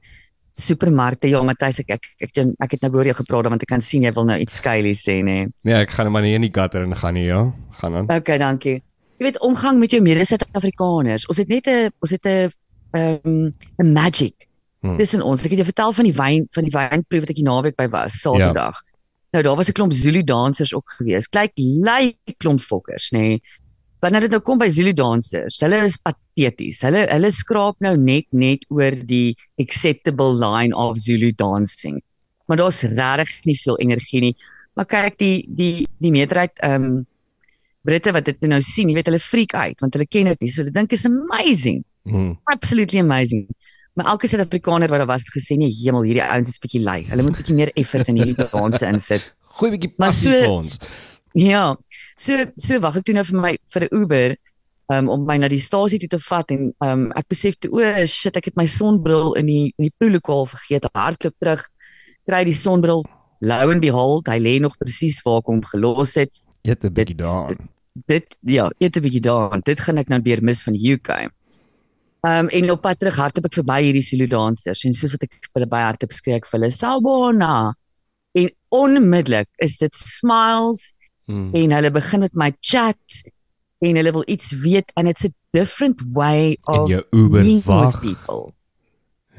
supermarkte. 0.51 1.29
Ja, 1.31 1.41
Matthys, 1.43 1.81
ek 1.84 1.96
ek 1.96 2.08
ek, 2.20 2.38
ek, 2.38 2.72
het 2.72 2.86
nou 2.86 2.93
oor 2.96 3.10
jou 3.10 3.15
gepraat 3.15 3.50
want 3.51 3.63
ek 3.63 3.72
kan 3.72 3.84
sien 3.86 4.03
jy 4.03 4.13
wil 4.15 4.27
nou 4.27 4.38
iets 4.39 4.60
skuilies 4.62 5.03
sê, 5.08 5.20
nê. 5.24 5.46
Nee, 5.67 5.75
ek 5.81 5.91
gaan 5.96 6.12
maar 6.12 6.25
nie 6.25 6.36
in 6.36 6.48
die 6.48 6.53
gutter 6.53 6.84
in 6.88 6.96
gaan 6.96 7.15
nie, 7.20 7.27
ja. 7.27 7.43
Gaan 7.81 7.96
aan. 7.96 8.10
Okay, 8.12 8.38
dankie. 8.41 8.79
Jy 9.20 9.27
weet 9.27 9.41
omgang 9.46 9.79
met 9.79 9.91
jou 9.93 10.01
mede-Suid-Afrikaners. 10.01 11.27
Ons 11.29 11.43
het 11.43 11.51
net 11.51 11.67
'n 11.67 11.91
ons 12.00 12.12
het 12.12 12.25
'n 12.25 12.51
ehm 12.91 13.20
um, 13.24 13.53
'n 13.77 13.93
magic. 13.93 14.48
Hmm. 14.81 14.98
Dis 14.98 15.13
in 15.13 15.22
ons. 15.22 15.43
Ek 15.46 15.51
het 15.51 15.62
jou 15.62 15.70
vertel 15.70 15.93
van 15.93 16.05
die 16.05 16.15
wyn 16.15 16.48
van 16.50 16.63
die 16.63 16.74
wynproef 16.74 17.20
wat 17.20 17.29
ek 17.29 17.36
die 17.36 17.46
naweek 17.46 17.75
by 17.75 17.88
was, 17.88 18.22
Saterdag. 18.22 18.81
Ja. 18.81 18.91
Nou 19.32 19.44
daar 19.44 19.56
was 19.56 19.70
'n 19.70 19.72
klomp 19.72 19.92
Zulu 19.92 20.24
dansers 20.24 20.74
ook 20.76 20.92
gewees. 20.98 21.28
Kyk, 21.28 21.52
lyk 21.56 22.38
klomp 22.38 22.60
fokkers, 22.60 23.12
nê. 23.12 23.18
Nee. 23.18 23.42
Wanneer 24.02 24.26
dit 24.26 24.34
nou 24.34 24.42
kom 24.42 24.58
by 24.58 24.70
Zulu 24.70 24.94
dansers, 24.94 25.60
hulle 25.62 25.84
is 25.86 26.00
pateties. 26.02 26.82
Hulle 26.82 27.06
hulle 27.06 27.30
skraap 27.32 27.78
nou 27.80 27.94
net 27.98 28.26
net 28.34 28.66
oor 28.70 28.92
die 29.06 29.38
acceptable 29.62 30.34
line 30.34 30.76
of 30.76 30.98
Zulu 30.98 31.32
dancing. 31.38 32.02
Maar 32.48 32.58
daar's 32.58 32.82
regtig 32.82 33.46
nie 33.46 33.58
veel 33.62 33.78
energie 33.80 34.22
nie. 34.22 34.36
Maar 34.74 34.86
kyk 34.86 35.18
die 35.18 35.46
die 35.48 35.88
die 36.02 36.12
meerderheid 36.12 36.58
ehm 36.60 36.84
um, 36.84 37.08
Britte 37.86 38.12
wat 38.14 38.26
dit 38.26 38.42
nou 38.46 38.62
sien, 38.62 38.90
jy 38.90 38.96
weet 39.00 39.08
hulle 39.10 39.20
freak 39.20 39.54
uit 39.54 39.80
want 39.82 39.94
hulle 39.94 40.06
ken 40.10 40.26
dit 40.26 40.42
nie. 40.42 40.52
So 40.52 40.62
hulle 40.62 40.74
dink 40.74 40.92
is 40.92 41.06
amazing. 41.06 41.84
Mm. 42.10 42.36
Absolutely 42.44 43.00
amazing. 43.00 43.48
Maar 43.94 44.06
elke 44.14 44.28
Suid-Afrikaner 44.28 44.88
wat 44.90 45.00
daar 45.00 45.08
was 45.08 45.26
het 45.26 45.34
gesê 45.36 45.58
nee, 45.58 45.70
hemel, 45.84 46.04
hierdie 46.08 46.24
ouens 46.24 46.48
is 46.48 46.60
bietjie 46.64 46.82
lui. 46.82 47.04
Hulle 47.10 47.24
moet 47.24 47.36
bietjie 47.38 47.56
meer 47.56 47.72
effort 47.76 48.08
in 48.08 48.16
hierdie 48.22 48.36
danse 48.52 48.86
insit. 48.88 49.34
Gooi 49.60 49.72
bietjie 49.72 49.94
passie 49.98 50.32
so- 50.32 50.38
vir 50.40 50.50
ons. 50.50 50.78
Ja. 51.34 51.76
So 52.20 52.46
so 52.58 52.80
wag 52.80 52.96
ek 52.98 53.04
toe 53.06 53.14
nou 53.16 53.24
vir 53.24 53.40
my 53.42 53.58
vir 53.74 53.84
'n 53.88 53.96
Uber. 54.02 54.38
um, 54.92 55.08
om 55.10 55.22
my 55.26 55.38
na 55.38 55.48
die 55.48 55.60
stasie 55.64 56.00
toe 56.00 56.10
te 56.10 56.20
vat 56.20 56.50
en 56.52 56.74
um, 56.84 57.12
ek 57.16 57.28
besef 57.32 57.56
toe 57.64 57.70
o 57.72 58.06
shit 58.06 58.36
ek 58.36 58.46
het 58.50 58.58
my 58.60 58.66
sonbril 58.68 59.34
in 59.40 59.46
die 59.48 59.74
in 59.80 59.86
die 59.88 59.94
proelokaal 59.98 60.46
vergeet 60.52 60.84
hardloop 60.94 61.36
terug 61.40 61.62
kry 62.28 62.44
die 62.44 62.54
sonbril 62.54 63.06
low 63.40 63.70
and 63.72 63.80
behold 63.82 64.28
hy 64.28 64.36
lê 64.40 64.60
nog 64.60 64.76
presies 64.82 65.22
waar 65.24 65.40
ek 65.40 65.48
hom 65.48 65.62
gelos 65.64 66.16
het 66.20 66.32
Eet 66.68 66.84
'n 66.84 66.92
bietjie 66.94 67.16
daaraan. 67.16 67.70
dit 68.08 68.26
ja 68.44 68.68
eet 68.84 68.98
'n 68.98 69.02
bietjie 69.08 69.22
daaraan 69.24 69.62
dit 69.64 69.80
gaan 69.80 69.98
ek 69.98 70.10
nou 70.10 70.20
weer 70.28 70.44
mis 70.44 70.62
van 70.64 70.74
die 70.74 70.92
UK 70.94 71.32
Um 72.22 72.50
en 72.54 72.72
op 72.72 72.82
pad 72.86 73.00
terug 73.01 73.16
hardloop 73.18 73.48
ek 73.50 73.56
verby 73.60 73.80
hierdie 73.88 74.06
Zulu 74.06 74.28
dansers 74.30 74.84
en 74.86 74.94
soos 74.94 75.16
wat 75.16 75.24
ek 75.25 75.34
vir 75.34 75.56
hulle 75.60 75.70
baie 75.72 75.88
hardop 75.88 76.13
skree 76.13 76.38
ek 76.38 76.46
vir 76.46 76.60
hulle 76.60 76.72
Sawubona 76.75 77.54
en 78.38 78.50
onmiddellik 78.70 79.50
is 79.58 79.78
dit 79.82 79.94
smiles 79.98 80.92
Mm. 81.32 81.54
en 81.56 81.72
hulle 81.72 81.92
begin 81.92 82.20
met 82.20 82.34
my 82.36 82.50
chat 82.60 82.98
en 83.80 83.96
hulle 83.96 84.12
wil 84.12 84.24
iets 84.28 84.51
weet 84.63 84.92
and 84.98 85.08
it's 85.08 85.24
a 85.24 85.30
different 85.54 86.01
way 86.13 86.58
En 86.68 86.80
of 86.80 86.90
jou 86.90 87.04
Uber 87.12 87.46
wag. 87.66 88.01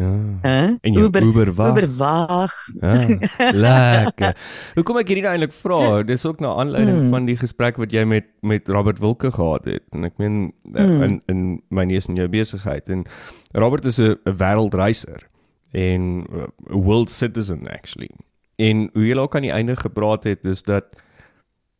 Ja. 0.02 0.10
Huh? 0.42 0.76
En 0.80 0.92
jou 0.96 1.04
Uber 1.06 1.22
Uber 1.22 1.52
wag. 1.54 1.70
Uber 1.76 1.88
wag. 1.96 2.52
Ja, 2.80 3.52
lekker. 3.52 4.36
Hoekom 4.74 4.98
ek 5.02 5.10
hierdie 5.12 5.22
nou 5.26 5.32
eintlik 5.36 5.52
vra? 5.54 5.78
So- 5.78 6.02
Dis 6.08 6.24
ook 6.26 6.40
na 6.42 6.54
aanleiding 6.58 6.98
Hmm. 6.98 7.10
van 7.14 7.26
die 7.28 7.36
gesprek 7.36 7.76
wat 7.78 7.92
jy 7.94 8.04
met 8.04 8.24
met 8.42 8.68
Robert 8.68 8.98
Wilke 8.98 9.30
gehad 9.32 9.64
het. 9.64 9.82
En 9.94 10.04
ek 10.04 10.18
meen 10.18 10.52
eh, 10.74 10.84
Hmm. 10.84 11.02
in 11.02 11.22
in 11.26 11.62
my 11.70 11.84
neus 11.84 12.06
en 12.08 12.16
jou 12.18 12.28
besigheid 12.28 12.88
en 12.88 13.04
Robert 13.52 13.84
is 13.84 13.98
'n 14.00 14.16
wêreldreiser 14.24 15.28
en 15.72 16.24
'n 16.26 16.52
world 16.72 17.10
citizen 17.10 17.66
actually. 17.68 18.10
En 18.56 18.90
hoe 18.92 19.06
jy 19.06 19.16
ook 19.16 19.34
aan 19.36 19.42
die 19.42 19.50
einde 19.52 19.76
gepraat 19.76 20.24
het 20.24 20.44
is 20.44 20.62
dat 20.62 20.84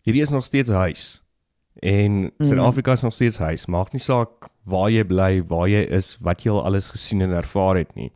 hierdie 0.03 0.23
is 0.23 0.31
nog 0.31 0.45
steeds 0.45 0.69
huis. 0.71 1.22
En 1.81 2.31
Suid-Afrika 2.39 2.93
is 2.93 3.03
nog 3.03 3.15
steeds 3.15 3.39
huis. 3.39 3.67
Maak 3.67 3.93
nie 3.93 4.01
saak 4.01 4.49
waar 4.65 4.91
jy 4.91 5.05
bly, 5.05 5.43
waar 5.43 5.69
jy 5.69 5.83
is, 5.91 6.17
wat 6.21 6.43
jy 6.43 6.51
al 6.51 6.65
alles 6.65 6.89
gesien 6.89 7.21
en 7.23 7.31
ervaar 7.31 7.77
het 7.77 7.95
nie. 7.95 8.13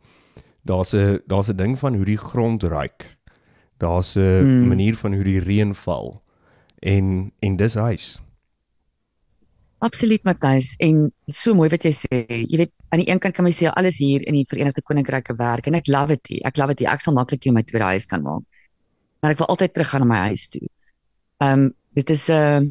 Daar's 0.63 0.93
'n 0.93 1.19
daar's 1.27 1.49
'n 1.49 1.55
ding 1.55 1.79
van 1.79 1.95
hoe 1.95 2.05
die 2.05 2.17
grond 2.17 2.63
ruik. 2.63 3.17
Daar's 3.77 4.15
'n 4.15 4.43
Mm. 4.43 4.67
manier 4.67 4.95
van 4.95 5.13
hoe 5.13 5.23
die 5.23 5.39
reën 5.39 5.73
val. 5.75 6.21
En 6.79 7.31
en 7.39 7.55
dis 7.55 7.73
huis. 7.73 8.21
Absoluut 9.79 10.23
Matthys 10.23 10.75
en 10.81 11.11
so 11.27 11.53
mooi 11.53 11.69
wat 11.69 11.83
jy 11.83 11.91
sê. 11.93 12.25
Jy 12.49 12.57
weet 12.57 12.71
aan 12.89 12.99
die 12.99 13.09
een 13.11 13.19
kant 13.19 13.35
kan 13.35 13.45
my 13.45 13.51
sê 13.51 13.69
alles 13.69 13.97
hier 13.97 14.23
in 14.25 14.33
die 14.33 14.45
Verenigde 14.49 14.81
Koninkryke 14.81 15.35
werk 15.37 15.67
en 15.67 15.75
ek 15.75 15.87
love 15.87 16.07
dit. 16.07 16.27
hier. 16.27 16.41
Ek 16.45 16.57
love 16.57 16.67
dit. 16.73 16.79
hier. 16.79 16.89
Ek 16.89 16.99
sal 17.01 17.13
maklik 17.13 17.43
hier 17.43 17.53
my 17.53 17.61
tweede 17.63 17.85
huis 17.85 18.05
kan 18.05 18.21
maak. 18.21 18.41
Maar 19.21 19.31
ek 19.31 19.37
wil 19.37 19.47
altyd 19.47 19.73
terug 19.73 19.89
gaan 19.89 20.01
na 20.01 20.07
my 20.07 20.21
huis 20.29 20.49
toe. 20.49 20.67
Ehm 21.41 21.53
um, 21.59 21.73
dit 21.93 22.09
is 22.09 22.27
'n 22.29 22.31
uh, 22.33 22.61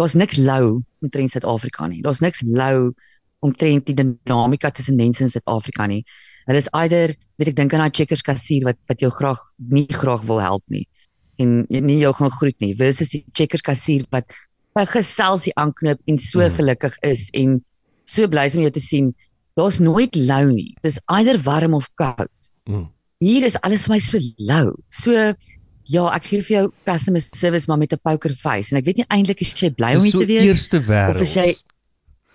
daar's 0.00 0.16
niks 0.16 0.38
lou 0.40 0.80
omtrent 1.04 1.34
Suid-Afrika 1.34 1.86
nie. 1.90 2.00
Daar's 2.04 2.22
niks 2.24 2.40
lou 2.46 2.92
omtrent 3.44 3.86
die 3.88 3.94
dinamika 3.96 4.70
tussen 4.72 4.96
mense 4.96 5.22
in 5.24 5.32
Suid-Afrika 5.32 5.86
nie. 5.90 6.02
Hulle 6.48 6.60
is 6.60 6.70
eider, 6.76 7.12
weet 7.38 7.52
ek 7.52 7.56
dink 7.58 7.74
aan 7.76 7.84
daai 7.84 7.92
checkers 7.94 8.24
kassier 8.24 8.64
wat 8.64 8.78
wat 8.88 9.00
jou 9.04 9.10
graag 9.12 9.40
nie 9.70 9.86
graag 9.92 10.24
wil 10.28 10.40
help 10.40 10.64
nie 10.72 10.86
en 11.40 11.64
nie 11.70 11.98
jou 12.02 12.12
gaan 12.18 12.32
groet 12.36 12.56
nie 12.60 12.74
versus 12.76 13.12
die 13.14 13.22
checkers 13.32 13.62
kassier 13.64 14.04
wat 14.12 14.28
'n 14.76 14.86
geselsie 14.86 15.52
aanknop 15.56 16.00
en 16.06 16.18
so 16.18 16.40
Mhm. 16.40 16.56
gelukkig 16.56 16.94
is 17.02 17.30
en 17.32 17.64
so 18.04 18.26
bly 18.28 18.44
is 18.46 18.56
om 18.56 18.62
jou 18.62 18.70
te 18.70 18.80
sien. 18.80 19.14
Daar's 19.56 19.80
nooit 19.80 20.14
lou 20.16 20.52
nie. 20.52 20.76
Dis 20.82 21.00
eider 21.08 21.38
warm 21.38 21.74
of 21.74 21.88
koud. 21.96 22.50
Mm. 22.68 22.88
Hier 23.20 23.44
is 23.44 23.56
alles 23.62 23.86
vir 23.86 23.94
my 23.94 23.98
so 23.98 24.18
lou. 24.38 24.74
So 24.90 25.34
ja, 25.90 26.04
ek 26.14 26.24
gee 26.30 26.42
vir 26.46 26.56
jou 26.56 26.66
customer 26.86 27.20
service 27.20 27.66
maar 27.68 27.78
met 27.78 27.92
'n 27.92 27.98
poker 28.02 28.30
face 28.34 28.72
en 28.72 28.78
ek 28.78 28.84
weet 28.86 28.96
nie 29.02 29.06
eintlik 29.10 29.40
is 29.42 29.52
jy 29.60 29.70
bly 29.74 29.94
om 29.96 30.02
hier 30.02 30.12
so 30.12 30.20
te 30.20 30.26
wees. 30.26 30.44
eerste 30.44 30.80
wêreld. 30.80 31.20
is 31.20 31.34
jy- 31.34 31.54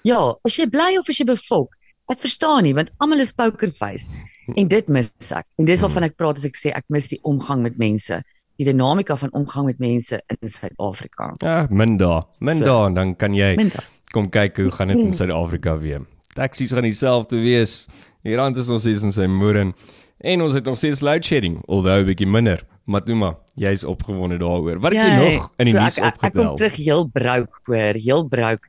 Ja, 0.04 0.36
as 0.46 0.56
jy 0.58 0.68
bly 0.70 0.98
of 1.00 1.10
as 1.10 1.18
jy 1.18 1.26
befok. 1.26 1.70
Ek 2.12 2.20
verstaan 2.20 2.64
nie 2.64 2.74
want 2.74 2.92
almal 3.00 3.20
is 3.20 3.32
poker 3.34 3.72
face 3.72 4.08
en 4.56 4.68
dit 4.68 4.88
mis 4.90 5.10
ek. 5.32 5.46
En 5.58 5.66
dis 5.66 5.82
waarvan 5.82 6.04
ek 6.04 6.16
praat 6.18 6.38
as 6.38 6.46
ek 6.46 6.54
sê 6.56 6.70
ek 6.76 6.84
mis 6.90 7.08
die 7.10 7.20
omgang 7.24 7.62
met 7.64 7.78
mense. 7.80 8.22
Die 8.58 8.66
dinamika 8.66 9.16
van 9.16 9.30
omgang 9.34 9.66
met 9.66 9.80
mense 9.80 10.22
in 10.30 10.48
Suid-Afrika. 10.50 11.34
Ja, 11.42 11.68
min 11.70 11.98
daar. 11.98 12.24
Min 12.42 12.58
So. 12.58 12.64
daar 12.66 12.88
en 12.88 12.94
dan 12.94 13.16
kan 13.16 13.34
jy 13.34 13.56
Minder. 13.56 13.84
kom 14.12 14.30
kyk 14.30 14.58
hoe 14.58 14.72
gaan 14.72 14.88
dit 14.90 14.98
in 14.98 15.14
Suid-Afrika 15.14 15.78
weer. 15.80 16.02
Taksies 16.36 16.72
gaan 16.72 16.84
dieselfde 16.84 17.36
wees. 17.42 17.88
Die 18.24 18.36
rand 18.36 18.58
is 18.58 18.68
nog 18.68 18.80
steeds 18.82 19.02
in 19.04 19.12
sy 19.12 19.26
moeder 19.26 19.74
en 20.22 20.42
ons 20.42 20.54
het 20.54 20.64
nog 20.66 20.78
steeds 20.78 21.02
load 21.02 21.24
shedding, 21.26 21.64
alhoewel 21.68 22.02
'n 22.02 22.06
bietjie 22.06 22.28
minder. 22.28 22.64
Matuma, 22.86 23.32
jy's 23.58 23.84
opgewonde 23.84 24.38
daaroor. 24.38 24.80
Wat 24.80 24.94
het 24.94 25.02
jy 25.02 25.10
Jy, 25.10 25.34
nog 25.36 25.52
in 25.58 25.66
die 25.66 25.74
so 25.74 25.80
nuus 25.82 25.98
ek, 25.98 26.04
ek, 26.04 26.14
ek 26.14 26.34
kom 26.34 26.48
opgetel? 26.48 26.58
terug 26.58 26.76
heel 26.76 27.08
brouk 27.10 27.60
hoor, 27.66 27.94
heel 27.94 28.28
brouk. 28.30 28.68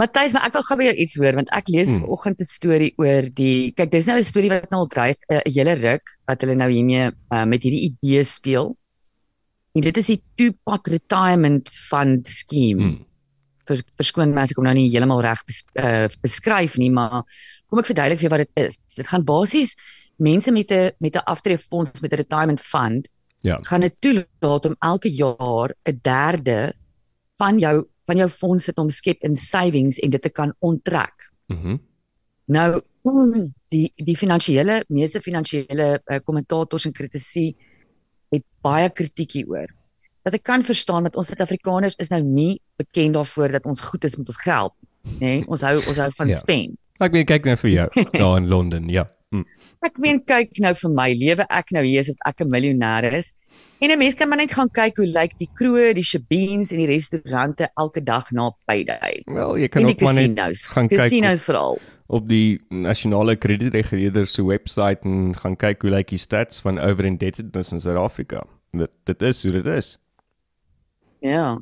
Matthys, 0.00 0.32
maar 0.32 0.46
ek 0.48 0.52
wil 0.56 0.62
gou 0.68 0.76
by 0.80 0.84
jou 0.84 0.94
iets 1.04 1.16
hoor 1.20 1.34
want 1.36 1.50
ek 1.52 1.68
lees 1.68 1.88
Hmm. 1.88 2.00
vanoggend 2.04 2.40
'n 2.40 2.44
storie 2.44 2.92
oor 2.96 3.22
die 3.34 3.72
kyk, 3.76 3.90
dis 3.90 4.06
nou 4.06 4.16
'n 4.18 4.24
storie 4.24 4.48
wat 4.50 4.70
nou 4.70 4.80
al 4.80 4.88
dryf 4.88 5.18
'n 5.30 5.34
uh, 5.34 5.40
hele 5.44 5.74
ruk 5.76 6.02
wat 6.28 6.40
hulle 6.40 6.54
nou 6.54 6.70
hiermee 6.70 7.10
uh, 7.32 7.44
met 7.44 7.62
hierdie 7.62 7.92
idee 7.92 8.22
speel. 8.24 8.76
En 9.74 9.80
dit 9.82 9.96
is 9.96 10.06
die 10.06 10.22
two-pot 10.36 10.88
retirement 10.88 11.68
fund 11.68 12.26
scheme. 12.26 12.82
Hmm. 12.82 13.04
Vers, 13.66 13.82
verskoon 13.96 14.34
my 14.34 14.42
as 14.42 14.50
ek 14.50 14.56
hom 14.56 14.64
nou 14.64 14.74
nie 14.74 14.90
heeltemal 14.90 15.20
reg 15.22 15.44
bes, 15.46 15.64
uh, 15.78 16.08
beskryf 16.22 16.76
nie, 16.76 16.90
maar 16.90 17.22
kom 17.68 17.78
ek 17.78 17.86
verduidelik 17.86 18.18
vir 18.18 18.28
jou 18.28 18.36
wat 18.38 18.46
dit 18.48 18.64
is. 18.66 18.80
Dit 18.96 19.06
gaan 19.06 19.24
basies 19.24 19.76
mense 20.18 20.50
met 20.50 20.70
'n 20.72 20.90
met 21.00 21.14
'n 21.16 21.24
aftreefonds 21.26 22.00
met 22.02 22.12
'n 22.12 22.16
retirement 22.16 22.60
fund 22.60 23.08
Ja. 23.40 23.58
gaan 23.62 23.80
dit 23.80 23.94
toelaat 23.98 24.66
om 24.66 24.76
elke 24.78 25.08
jaar 25.08 25.74
'n 25.88 25.98
derde 26.02 26.74
van 27.36 27.58
jou 27.58 27.86
van 28.04 28.16
jou 28.16 28.28
fondse 28.28 28.72
te 28.72 28.80
omskep 28.80 29.22
in 29.22 29.36
savings 29.36 29.98
en 29.98 30.10
dit 30.10 30.22
te 30.22 30.30
kan 30.30 30.54
onttrek. 30.58 31.30
Mhm. 31.46 31.76
Nou 32.44 32.80
die 33.70 33.92
die 33.96 34.16
finansiële 34.16 34.84
meeste 34.88 35.20
finansiële 35.20 36.00
uh, 36.04 36.18
kommentators 36.24 36.84
en 36.84 36.92
kritici 36.92 37.54
het 38.30 38.44
baie 38.60 38.90
kritiek 38.90 39.32
hieroor. 39.32 39.70
Dat 40.22 40.36
ek 40.36 40.42
kan 40.44 40.62
verstaan 40.62 41.06
dat 41.08 41.16
ons 41.16 41.30
Suid-Afrikaners 41.30 41.96
is 41.96 42.10
nou 42.12 42.20
nie 42.22 42.60
bekend 42.76 43.16
daarvoor 43.16 43.56
dat 43.56 43.64
ons 43.64 43.80
goed 43.80 44.04
is 44.04 44.18
met 44.20 44.28
ons 44.28 44.42
geld, 44.42 44.74
nê? 45.16 45.20
Nee, 45.20 45.46
ons 45.48 45.64
hou 45.64 45.78
ons 45.80 45.96
hou 45.96 46.10
van 46.18 46.28
ja. 46.28 46.36
spend. 46.36 46.76
Ek 47.00 47.14
weet 47.16 47.30
kyk 47.30 47.48
net 47.48 47.62
vir 47.62 47.70
jou 47.70 47.88
daar 48.20 48.36
in 48.36 48.50
Londen, 48.50 48.90
ja. 48.92 49.08
Mm. 49.30 49.44
Ek 49.86 49.98
meen 50.02 50.18
kyk 50.26 50.58
nou 50.58 50.72
vir 50.74 50.90
my, 50.90 51.06
lewe 51.14 51.44
ek 51.46 51.70
nou 51.74 51.84
hier 51.86 52.02
asof 52.02 52.18
ek 52.26 52.42
'n 52.42 52.50
miljonair 52.50 53.12
is. 53.14 53.34
En 53.80 53.90
'n 53.90 53.98
mens 53.98 54.14
kan 54.14 54.28
maar 54.28 54.38
net 54.38 54.52
gaan 54.52 54.68
kyk 54.68 54.96
hoe 54.96 55.06
lyk 55.06 55.38
die 55.38 55.48
kroë, 55.54 55.94
die 55.94 56.02
shebeens 56.02 56.72
en 56.72 56.78
die 56.78 56.90
restaurante 56.90 57.70
elke 57.76 58.02
dag 58.02 58.30
na 58.32 58.50
payday. 58.66 59.22
Wel, 59.26 59.56
jy 59.58 59.68
kan 59.68 59.86
ook 59.86 60.00
maar 60.00 60.14
net 60.14 60.38
gaan 60.66 60.88
kyk 60.88 60.98
Casinos 60.98 61.44
veral. 61.44 61.78
op 62.10 62.28
die 62.28 62.60
nasionale 62.68 63.36
kredietreguleerder 63.36 64.26
se 64.26 64.42
webwerf 64.42 65.04
en 65.06 65.34
gaan 65.38 65.56
kyk 65.56 65.82
hoe 65.82 65.90
lyk 65.90 66.08
die 66.10 66.18
stats 66.18 66.60
van 66.60 66.78
over-indebtedness 66.78 67.72
in 67.72 67.80
Suid-Afrika. 67.80 68.42
Dit 68.72 68.90
dit 69.04 69.22
is 69.22 69.42
hoe 69.44 69.52
dit 69.52 69.66
is. 69.66 69.98
Ja. 71.20 71.60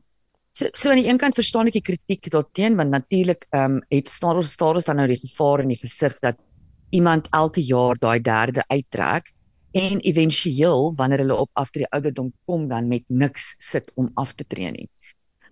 So 0.52 0.66
so 0.72 0.90
aan 0.90 1.02
die 1.02 1.08
een 1.08 1.20
kant 1.20 1.36
verstaan 1.36 1.68
ek 1.68 1.76
die 1.76 1.84
kritiek 1.84 2.30
daarteen 2.32 2.76
want 2.76 2.90
natuurlik 2.90 3.44
ehm 3.50 3.78
um, 3.78 3.80
het 3.92 4.08
staan 4.08 4.40
ons 4.40 4.52
staan 4.56 4.80
ons 4.80 4.88
dan 4.88 4.96
nou 4.96 5.06
die 5.10 5.20
gevaar 5.20 5.60
in 5.60 5.74
die 5.74 5.80
gesig 5.80 6.16
dat 6.24 6.40
iemand 6.90 7.28
elke 7.30 7.60
jaar 7.64 7.98
daai 8.00 8.20
derde 8.20 8.64
uittrek 8.68 9.32
en 9.76 10.00
éventueel 10.00 10.94
wanneer 10.96 11.18
hulle 11.24 11.36
op 11.36 11.50
aftree 11.52 11.88
ouderdom 11.90 12.32
kom 12.44 12.68
dan 12.68 12.88
met 12.88 13.04
niks 13.06 13.54
sit 13.58 13.92
om 13.94 14.10
af 14.14 14.32
te 14.34 14.46
tree 14.46 14.70
nie. 14.70 14.88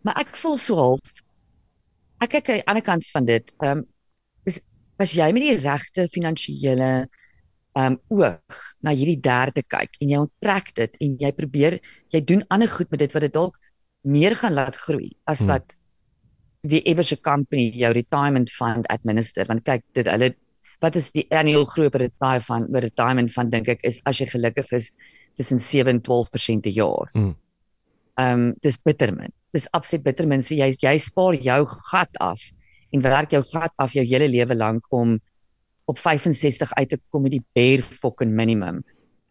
Maar 0.02 0.22
ek 0.24 0.36
voel 0.36 0.56
so 0.56 0.76
half 0.76 1.22
ek 2.24 2.32
kyk 2.38 2.48
aan 2.48 2.60
die 2.60 2.68
ander 2.72 2.86
kant 2.86 3.06
van 3.12 3.28
dit. 3.28 3.52
Ehm 3.60 3.78
um, 3.78 3.86
is 4.48 4.60
as 5.02 5.12
jy 5.12 5.28
met 5.34 5.44
die 5.44 5.58
regte 5.60 6.08
finansiële 6.12 6.90
ehm 7.76 7.92
um, 7.92 7.98
oog 8.08 8.60
na 8.80 8.94
hierdie 8.96 9.20
derde 9.20 9.62
kyk 9.62 9.98
en 10.00 10.12
jy 10.12 10.20
onttrek 10.22 10.72
dit 10.78 10.96
en 11.04 11.16
jy 11.20 11.32
probeer 11.36 11.80
jy 12.14 12.22
doen 12.24 12.44
ander 12.48 12.70
goed 12.72 12.90
met 12.90 13.04
dit 13.04 13.12
wat 13.12 13.26
dit 13.26 13.34
dalk 13.34 13.58
meer 14.06 14.36
gaan 14.40 14.54
laat 14.56 14.76
groei 14.76 15.10
as 15.26 15.42
Hmm. 15.44 15.52
wat 15.52 15.76
wie 16.62 16.80
ever 16.88 17.04
se 17.04 17.16
company 17.20 17.70
jou 17.76 17.92
retirement 17.92 18.50
fund 18.50 18.88
administer 18.88 19.46
want 19.46 19.64
kyk 19.64 19.84
dit 19.92 20.06
hulle 20.06 20.34
wat 20.84 20.96
is 20.98 21.10
die 21.14 21.24
annual 21.34 21.64
groei 21.64 21.88
per 21.92 22.04
retire 22.04 22.42
fund 22.44 22.70
per 22.72 22.84
retirement 22.84 23.32
fund 23.32 23.52
dink 23.52 23.68
ek 23.76 23.84
is 23.88 24.00
as 24.04 24.20
jy 24.20 24.28
gelukkig 24.32 24.72
is 24.76 24.92
tussen 25.36 25.60
7 25.60 25.92
en 25.92 26.00
12% 26.00 26.64
per 26.64 26.72
jaar. 26.72 27.10
Hmm. 27.12 27.34
Ehm 28.16 28.42
um, 28.48 28.52
dis 28.64 28.78
bitter 28.80 29.12
min. 29.12 29.32
Dis 29.52 29.68
absoluut 29.76 30.04
bitter 30.04 30.28
min. 30.28 30.42
So 30.42 30.56
jy 30.56 30.72
jy 30.72 30.96
spaar 30.98 31.36
jou 31.36 31.62
gat 31.90 32.20
af 32.20 32.40
en 32.92 33.02
werk 33.04 33.32
jou 33.32 33.42
gat 33.52 33.72
af 33.82 33.96
jou 33.96 34.04
hele 34.04 34.28
lewe 34.28 34.56
lank 34.56 34.86
om 34.90 35.18
op 35.86 35.98
65 35.98 36.72
uit 36.72 36.88
te 36.88 36.98
kom 37.10 37.22
met 37.22 37.36
die 37.36 37.44
bare 37.54 37.82
fucking 37.82 38.32
minimum 38.34 38.82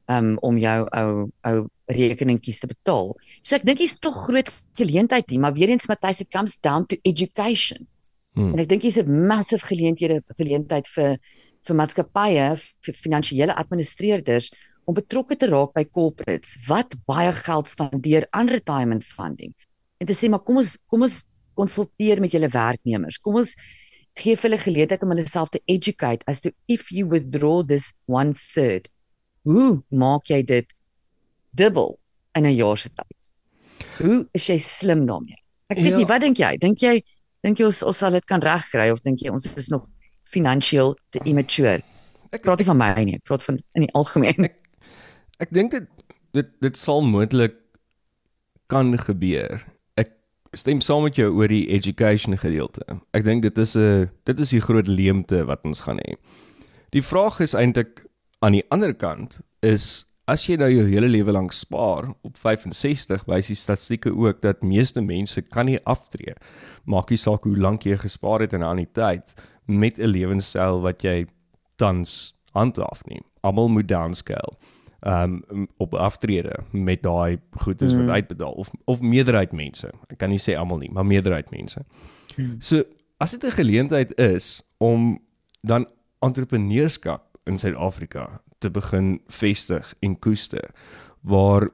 um 0.08 0.36
om 0.46 0.58
jou 0.62 0.86
ou 0.94 1.10
ou 1.50 1.58
rekeningkies 1.90 2.62
te 2.62 2.70
betaal. 2.70 3.14
So 3.42 3.58
ek 3.58 3.66
dink 3.66 3.82
hier's 3.82 3.98
tog 4.02 4.18
groot 4.28 4.50
geleentheid 4.78 5.30
hier, 5.30 5.42
maar 5.42 5.54
weer 5.54 5.74
eens 5.74 5.90
Matthys 5.90 6.22
it 6.22 6.32
comes 6.34 6.58
down 6.62 6.86
to 6.90 6.98
education. 7.04 7.88
Hmm. 8.36 8.52
En 8.54 8.60
ek 8.60 8.70
dink 8.70 8.84
hier's 8.84 9.00
'n 9.00 9.28
massive 9.28 9.66
geleenthede 9.66 10.22
geleentheid 10.38 10.88
vir 10.96 11.18
vir 11.66 11.76
maatskappye, 11.76 12.48
vir 12.86 12.94
finansiële 12.94 13.56
administreerders 13.56 14.52
om 14.86 14.94
betrokke 14.94 15.36
te 15.36 15.48
raak 15.50 15.74
by 15.74 15.84
corporates 15.86 16.60
wat 16.68 16.94
baie 17.10 17.32
geld 17.32 17.70
spandeer 17.70 18.28
aan 18.32 18.52
retirement 18.52 19.04
funding. 19.04 19.54
En 19.98 20.08
te 20.08 20.14
sê 20.14 20.30
maar 20.30 20.44
kom 20.46 20.62
ons 20.62 20.78
kom 20.86 21.02
ons 21.08 21.24
konsulteer 21.56 22.20
met 22.20 22.32
julle 22.36 22.52
werknemers. 22.52 23.18
Kom 23.18 23.40
ons 23.40 23.56
gee 24.20 24.38
hulle 24.40 24.60
geleentheid 24.60 25.04
om 25.04 25.12
hulle 25.12 25.28
self 25.28 25.52
te 25.52 25.62
educate 25.72 26.24
as 26.28 26.42
to 26.44 26.52
if 26.68 26.92
you 26.92 27.08
withdraw 27.08 27.64
this 27.64 27.94
one 28.06 28.34
third. 28.34 28.90
Hoe 29.44 29.82
maak 29.90 30.30
jy 30.30 30.42
dit 30.44 30.68
dubbel 31.56 31.98
in 32.36 32.46
'n 32.46 32.56
jaar 32.56 32.78
se 32.78 32.90
tyd? 32.90 33.20
Hoe 33.98 34.28
is 34.34 34.48
jy 34.48 34.58
slim 34.58 35.06
daarmee? 35.06 35.40
Ek 35.70 35.78
weet 35.78 35.92
ja. 35.92 35.98
nie, 35.98 36.06
wat 36.06 36.22
dink 36.22 36.38
jy? 36.38 36.58
Dink 36.58 36.80
jy 36.80 37.02
dink 37.46 37.62
jy 37.62 37.70
ons 37.70 37.84
ons 37.86 37.98
sal 38.04 38.16
dit 38.18 38.26
kan 38.26 38.42
regkry 38.42 38.90
of 38.94 39.04
dink 39.06 39.22
jy 39.22 39.34
ons 39.34 39.46
is 39.46 39.70
nog 39.70 39.86
finansiëel 40.32 40.96
te 41.14 41.22
immature? 41.30 41.78
Ek 42.34 42.42
praat 42.44 42.60
nie 42.60 42.68
van 42.68 42.82
my 42.82 42.90
nie, 43.04 43.20
ek 43.20 43.30
praat 43.30 43.46
van 43.46 43.62
in 43.78 43.86
die 43.86 43.94
algemeen. 43.94 44.50
Ek, 44.50 44.58
ek 45.46 45.54
dink 45.54 45.78
dit 45.78 45.88
dit 46.36 46.50
dit 46.66 46.76
sal 46.78 47.06
moontlik 47.06 47.56
kan 48.68 48.98
gebeur 48.98 49.62
stem 50.56 50.82
saam 50.82 51.06
met 51.06 51.18
jou 51.20 51.30
oor 51.36 51.52
die 51.52 51.68
education 51.76 52.38
gedeelte. 52.40 52.84
Ek 53.16 53.26
dink 53.28 53.44
dit 53.44 53.58
is 53.58 53.76
'n 53.76 54.10
dit 54.26 54.40
is 54.40 54.50
die 54.50 54.62
groot 54.62 54.88
leemte 54.88 55.46
wat 55.46 55.64
ons 55.64 55.80
gaan 55.82 56.00
hê. 56.00 56.16
Die 56.92 57.02
vraag 57.02 57.40
is 57.40 57.54
eintlik 57.54 58.06
aan 58.40 58.54
die 58.54 58.66
ander 58.70 58.94
kant 58.94 59.42
is 59.62 60.06
as 60.28 60.46
jy 60.48 60.58
nou 60.58 60.70
jou 60.72 60.86
hele 60.90 61.08
lewe 61.08 61.32
lank 61.32 61.54
spaar 61.54 62.10
op 62.26 62.38
65 62.42 63.26
wys 63.30 63.48
die 63.52 63.58
statistieke 63.58 64.14
ook 64.14 64.42
dat 64.42 64.64
meeste 64.64 65.02
mense 65.02 65.42
kan 65.42 65.70
nie 65.70 65.80
aftree. 65.86 66.34
Maak 66.86 67.10
nie 67.10 67.22
saak 67.22 67.46
hoe 67.46 67.58
lank 67.58 67.86
jy 67.86 67.98
gespaar 67.98 68.42
het 68.42 68.54
in 68.54 68.64
'n 68.64 68.88
tyd 68.94 69.36
met 69.68 70.00
'n 70.00 70.10
lewenstyl 70.10 70.82
wat 70.82 71.04
jy 71.04 71.28
tans 71.78 72.34
handhaaf 72.54 73.06
nie. 73.06 73.22
Almal 73.42 73.70
moet 73.70 73.88
downscale 73.88 74.58
um 75.06 75.44
op 75.78 75.94
aftrede 75.94 76.56
met 76.72 77.04
daai 77.04 77.38
goedes 77.52 77.94
mm. 77.94 78.00
wat 78.00 78.10
uitbetaal 78.10 78.52
of 78.52 78.72
of 78.86 79.02
meerderheid 79.02 79.52
mense. 79.52 79.90
Ek 80.10 80.18
kan 80.18 80.30
nie 80.30 80.42
sê 80.42 80.56
almal 80.58 80.82
nie, 80.82 80.92
maar 80.92 81.06
meerderheid 81.06 81.52
mense. 81.52 81.86
Mm. 82.36 82.56
So 82.60 82.84
as 83.18 83.32
dit 83.32 83.44
'n 83.44 83.52
geleentheid 83.52 84.18
is 84.20 84.64
om 84.78 85.20
dan 85.62 85.86
entrepreneurskap 86.20 87.38
in 87.46 87.58
Suid-Afrika 87.58 88.42
te 88.66 88.74
begin 88.74 89.16
vestig 89.42 89.94
en 90.06 90.18
koester 90.26 90.70
waar 91.22 91.70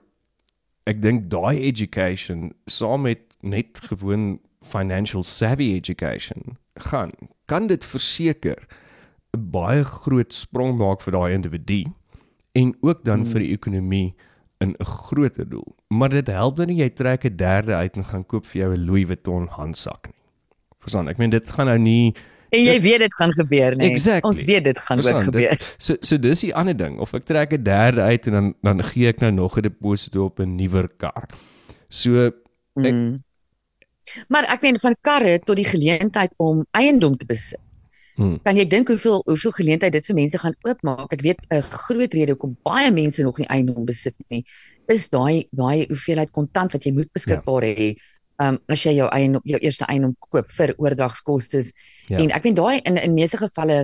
ek 0.90 1.02
dink 1.04 1.30
daai 1.32 1.62
education 1.72 2.52
saam 2.68 3.08
met 3.08 3.24
net 3.42 3.80
gewoon 3.90 4.40
financial 4.62 5.24
savvy 5.24 5.72
education 5.78 6.58
gaan 6.92 7.16
kan 7.52 7.68
dit 7.72 7.86
verseker 7.86 8.68
'n 9.38 9.50
baie 9.52 9.84
groot 9.84 10.34
sprong 10.34 10.78
maak 10.78 11.02
vir 11.02 11.16
daai 11.16 11.34
individu 11.34 11.86
en 12.52 12.76
ook 12.82 13.04
dan 13.04 13.24
hmm. 13.24 13.32
vir 13.32 13.40
die 13.40 13.54
ekonomie 13.56 14.16
in 14.62 14.76
'n 14.80 14.86
groter 14.86 15.50
doel. 15.50 15.76
Maar 15.88 16.10
dit 16.10 16.28
help 16.28 16.58
dan 16.58 16.68
nie 16.68 16.82
jy 16.82 16.90
trek 16.90 17.24
'n 17.26 17.36
derde 17.36 17.76
uit 17.76 17.96
en 17.96 18.06
gaan 18.06 18.26
koop 18.26 18.46
vir 18.46 18.62
jou 18.62 18.74
'n 18.74 18.86
Louis 18.86 19.06
Vuitton 19.06 19.48
handsak 19.48 20.08
nie. 20.08 20.22
Verstaan? 20.80 21.08
Ek 21.08 21.18
meen 21.18 21.30
dit 21.30 21.50
gaan 21.50 21.66
nou 21.66 21.78
nie 21.78 22.16
En 22.52 22.60
jy 22.60 22.74
dit, 22.78 22.84
weet 22.84 23.00
dit 23.06 23.14
gaan 23.16 23.32
gebeur 23.32 23.76
nie. 23.80 23.90
Exactly. 23.94 24.28
Ons 24.28 24.44
weet 24.44 24.64
dit 24.68 24.78
gaan 24.78 25.00
Verstaan, 25.00 25.22
ook 25.22 25.28
gebeur. 25.30 25.58
Dit, 25.58 25.76
so 25.78 25.96
so 26.02 26.20
dis 26.20 26.44
die 26.44 26.54
ander 26.56 26.76
ding 26.76 27.00
of 27.00 27.14
ek 27.16 27.26
trek 27.30 27.54
'n 27.56 27.64
derde 27.64 28.02
uit 28.02 28.28
en 28.28 28.38
dan 28.38 28.54
dan 28.62 28.84
gee 28.92 29.08
ek 29.08 29.24
nou 29.24 29.32
nog 29.32 29.58
'n 29.58 29.68
deposito 29.70 30.26
op 30.26 30.40
'n 30.40 30.56
nuwer 30.56 30.90
kar. 30.98 31.30
So 31.88 32.28
ek 32.28 32.36
mm. 32.76 33.24
Maar 34.28 34.48
ek 34.50 34.62
meen 34.62 34.80
van 34.80 34.96
karre 35.02 35.40
tot 35.40 35.56
die 35.56 35.66
geleentheid 35.66 36.34
om 36.38 36.66
eiendom 36.72 37.18
te 37.18 37.26
besit. 37.26 37.62
Hmm. 38.20 38.40
Kan 38.44 38.58
jy 38.60 38.66
dink 38.68 38.90
hoeveel 38.92 39.22
hoeveel 39.26 39.54
geleenthede 39.56 40.00
dit 40.00 40.10
vir 40.10 40.18
mense 40.18 40.40
gaan 40.42 40.56
oopmaak? 40.68 41.14
Ek 41.16 41.22
weet 41.22 41.40
'n 41.48 41.62
groot 41.62 42.14
rede 42.14 42.36
hoekom 42.36 42.58
baie 42.64 42.92
mense 42.92 43.24
nog 43.24 43.38
nie 43.38 43.48
eiendom 43.48 43.86
besit 43.86 44.16
nie, 44.30 44.44
is 44.88 45.10
daai 45.10 45.48
daai 45.52 45.88
hoeveelheid 45.88 46.32
kontant 46.32 46.74
wat 46.74 46.84
jy 46.84 46.92
moet 46.92 47.12
beskikbaar 47.14 47.66
ja. 47.66 47.74
hê. 47.74 47.96
Um, 48.42 48.58
as 48.74 48.82
jy 48.88 48.96
jou 48.98 49.08
eie 49.14 49.28
jou 49.46 49.60
eerste 49.62 49.86
eiendom 49.86 50.16
koop 50.18 50.48
vir 50.50 50.72
oordragskoste 50.82 51.60
ja. 52.10 52.18
en 52.18 52.32
ek 52.34 52.48
weet 52.48 52.56
daai 52.58 52.80
in 52.90 52.98
in 52.98 53.14
meeste 53.14 53.38
gevalle 53.38 53.84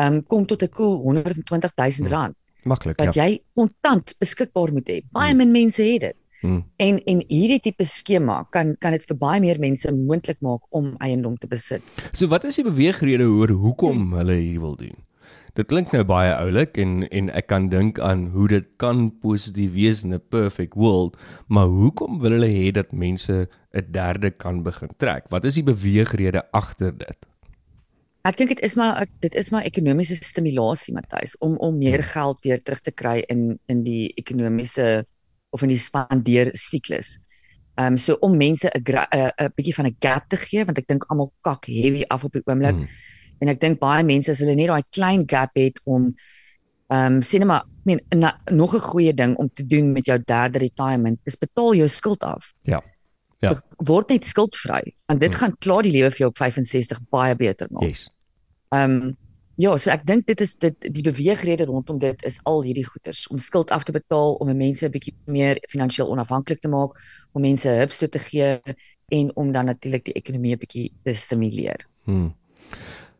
um, 0.00 0.22
kom 0.22 0.46
tot 0.46 0.62
'n 0.62 0.72
cool 0.72 1.02
120 1.02 1.72
000 1.76 1.90
hmm. 1.98 2.08
rand. 2.08 2.36
Maklik. 2.64 2.96
Dat 2.96 3.14
ja. 3.14 3.26
jy 3.26 3.42
kontant 3.52 4.14
beskikbaar 4.18 4.72
moet 4.72 4.88
hê. 4.88 4.98
Baie 5.12 5.30
hmm. 5.30 5.38
min 5.38 5.50
mense 5.50 5.82
het 5.82 6.00
dit. 6.00 6.16
Hmm. 6.42 6.64
En 6.76 6.98
en 7.06 7.22
hierdie 7.28 7.60
tipe 7.60 7.84
skema 7.84 8.42
kan 8.50 8.74
kan 8.80 8.96
dit 8.96 9.04
vir 9.06 9.16
baie 9.16 9.40
meer 9.40 9.58
mense 9.62 9.92
moontlik 9.92 10.40
maak 10.40 10.62
om 10.70 10.94
eiendom 10.98 11.36
te 11.38 11.46
besit. 11.46 11.82
So 12.12 12.26
wat 12.26 12.44
is 12.44 12.58
die 12.58 12.66
beweegrede 12.66 13.28
oor 13.28 13.50
hoekom 13.50 14.12
hulle 14.18 14.40
hier 14.40 14.60
wil 14.60 14.76
doen? 14.76 14.96
Dit 15.52 15.68
klink 15.68 15.90
nou 15.92 16.00
baie 16.08 16.30
oulik 16.32 16.78
en 16.80 17.02
en 17.12 17.26
ek 17.36 17.50
kan 17.52 17.66
dink 17.68 17.98
aan 18.00 18.30
hoe 18.32 18.46
dit 18.48 18.68
kan 18.80 19.10
positief 19.20 19.74
wees 19.74 20.00
in 20.04 20.14
'n 20.14 20.22
perfect 20.32 20.74
world, 20.74 21.18
maar 21.46 21.68
hoekom 21.68 22.20
wil 22.20 22.32
hulle 22.32 22.48
hê 22.48 22.72
dat 22.72 22.92
mense 22.92 23.48
'n 23.76 23.92
derde 23.92 24.30
kan 24.30 24.62
begin 24.62 24.88
trek? 24.96 25.28
Wat 25.28 25.44
is 25.44 25.54
die 25.54 25.62
beweegrede 25.62 26.42
agter 26.52 26.96
dit? 26.96 27.26
Ek 28.24 28.36
dink 28.36 28.48
dit 28.48 28.60
is 28.60 28.76
maar 28.76 29.06
dit 29.20 29.34
is 29.34 29.50
maar 29.50 29.64
ekonomiese 29.64 30.14
stimulasie 30.14 30.94
Matthys 30.94 31.36
om 31.38 31.56
om 31.58 31.78
meer 31.78 32.02
geld 32.02 32.38
weer 32.42 32.62
terug 32.62 32.80
te 32.80 32.92
kry 32.92 33.24
in 33.28 33.58
in 33.66 33.82
die 33.82 34.12
ekonomiese 34.14 35.04
of 35.50 35.62
in 35.62 35.68
die 35.68 35.78
spandeer 35.78 36.50
siklus. 36.54 37.18
Ehm 37.76 37.92
um, 37.92 37.96
so 37.96 38.16
om 38.20 38.36
mense 38.36 38.70
'n 38.72 38.80
'n 38.80 39.52
bietjie 39.56 39.74
van 39.74 39.86
'n 39.86 39.96
gap 40.00 40.28
te 40.28 40.36
gee 40.36 40.64
want 40.64 40.78
ek 40.78 40.86
dink 40.86 41.04
almal 41.08 41.32
kak 41.42 41.66
heavy 41.66 42.04
af 42.08 42.24
op 42.24 42.32
die 42.32 42.42
oomblik. 42.44 42.74
Hmm. 42.74 42.88
En 43.42 43.50
ek 43.50 43.60
dink 43.62 43.80
baie 43.82 44.04
mense 44.06 44.30
as 44.30 44.42
hulle 44.44 44.54
net 44.58 44.70
daai 44.70 44.86
klein 44.94 45.26
gap 45.28 45.58
het 45.58 45.80
om 45.84 46.12
ehm 46.92 47.18
um, 47.18 47.20
sien 47.24 47.46
maar 47.48 47.64
ek 47.64 47.86
meen 47.88 48.00
na, 48.14 48.36
nog 48.52 48.74
'n 48.76 48.84
goeie 48.84 49.14
ding 49.14 49.36
om 49.36 49.48
te 49.48 49.66
doen 49.66 49.92
met 49.92 50.06
jou 50.06 50.18
derde 50.18 50.58
retirement 50.58 51.18
is 51.24 51.36
betaal 51.36 51.74
jou 51.74 51.88
skuld 51.88 52.22
af. 52.22 52.52
Ja. 52.62 52.82
Ja. 53.40 53.54
Word 53.76 54.08
net 54.08 54.24
skuldvry 54.24 54.94
en 55.06 55.18
dit 55.18 55.30
hmm. 55.30 55.38
gaan 55.38 55.56
klaar 55.58 55.82
die 55.82 55.92
lewe 55.92 56.10
vir 56.10 56.18
jou 56.18 56.30
op 56.30 56.38
65 56.38 57.00
baie 57.10 57.34
beter 57.34 57.66
maak. 57.70 57.88
Yes. 57.88 58.10
Ehm 58.70 59.02
um, 59.02 59.16
Ja, 59.60 59.74
so 59.76 59.90
ek 59.92 60.06
dink 60.08 60.24
dit 60.26 60.40
is 60.40 60.54
dit 60.56 60.86
die 60.96 61.04
beweegrede 61.04 61.66
rondom 61.68 61.98
dit 62.00 62.22
is 62.24 62.38
al 62.48 62.62
hierdie 62.64 62.86
goeders 62.88 63.26
om 63.28 63.38
skuld 63.38 63.70
af 63.70 63.84
te 63.84 63.92
betaal, 63.92 64.38
om 64.40 64.48
mense 64.56 64.86
'n 64.86 64.90
bietjie 64.90 65.14
meer 65.26 65.60
finansiëel 65.68 66.08
onafhanklik 66.08 66.60
te 66.60 66.68
maak, 66.72 66.96
om 67.32 67.42
mense 67.42 67.68
hulp 67.68 67.90
te 67.90 68.18
gee 68.18 68.60
en 69.12 69.36
om 69.36 69.52
dan 69.52 69.66
natuurlik 69.66 70.04
die 70.04 70.14
ekonomie 70.14 70.54
'n 70.54 70.58
bietjie 70.58 70.92
te 71.04 71.14
stimuleer. 71.14 71.86
Hmm. 72.04 72.34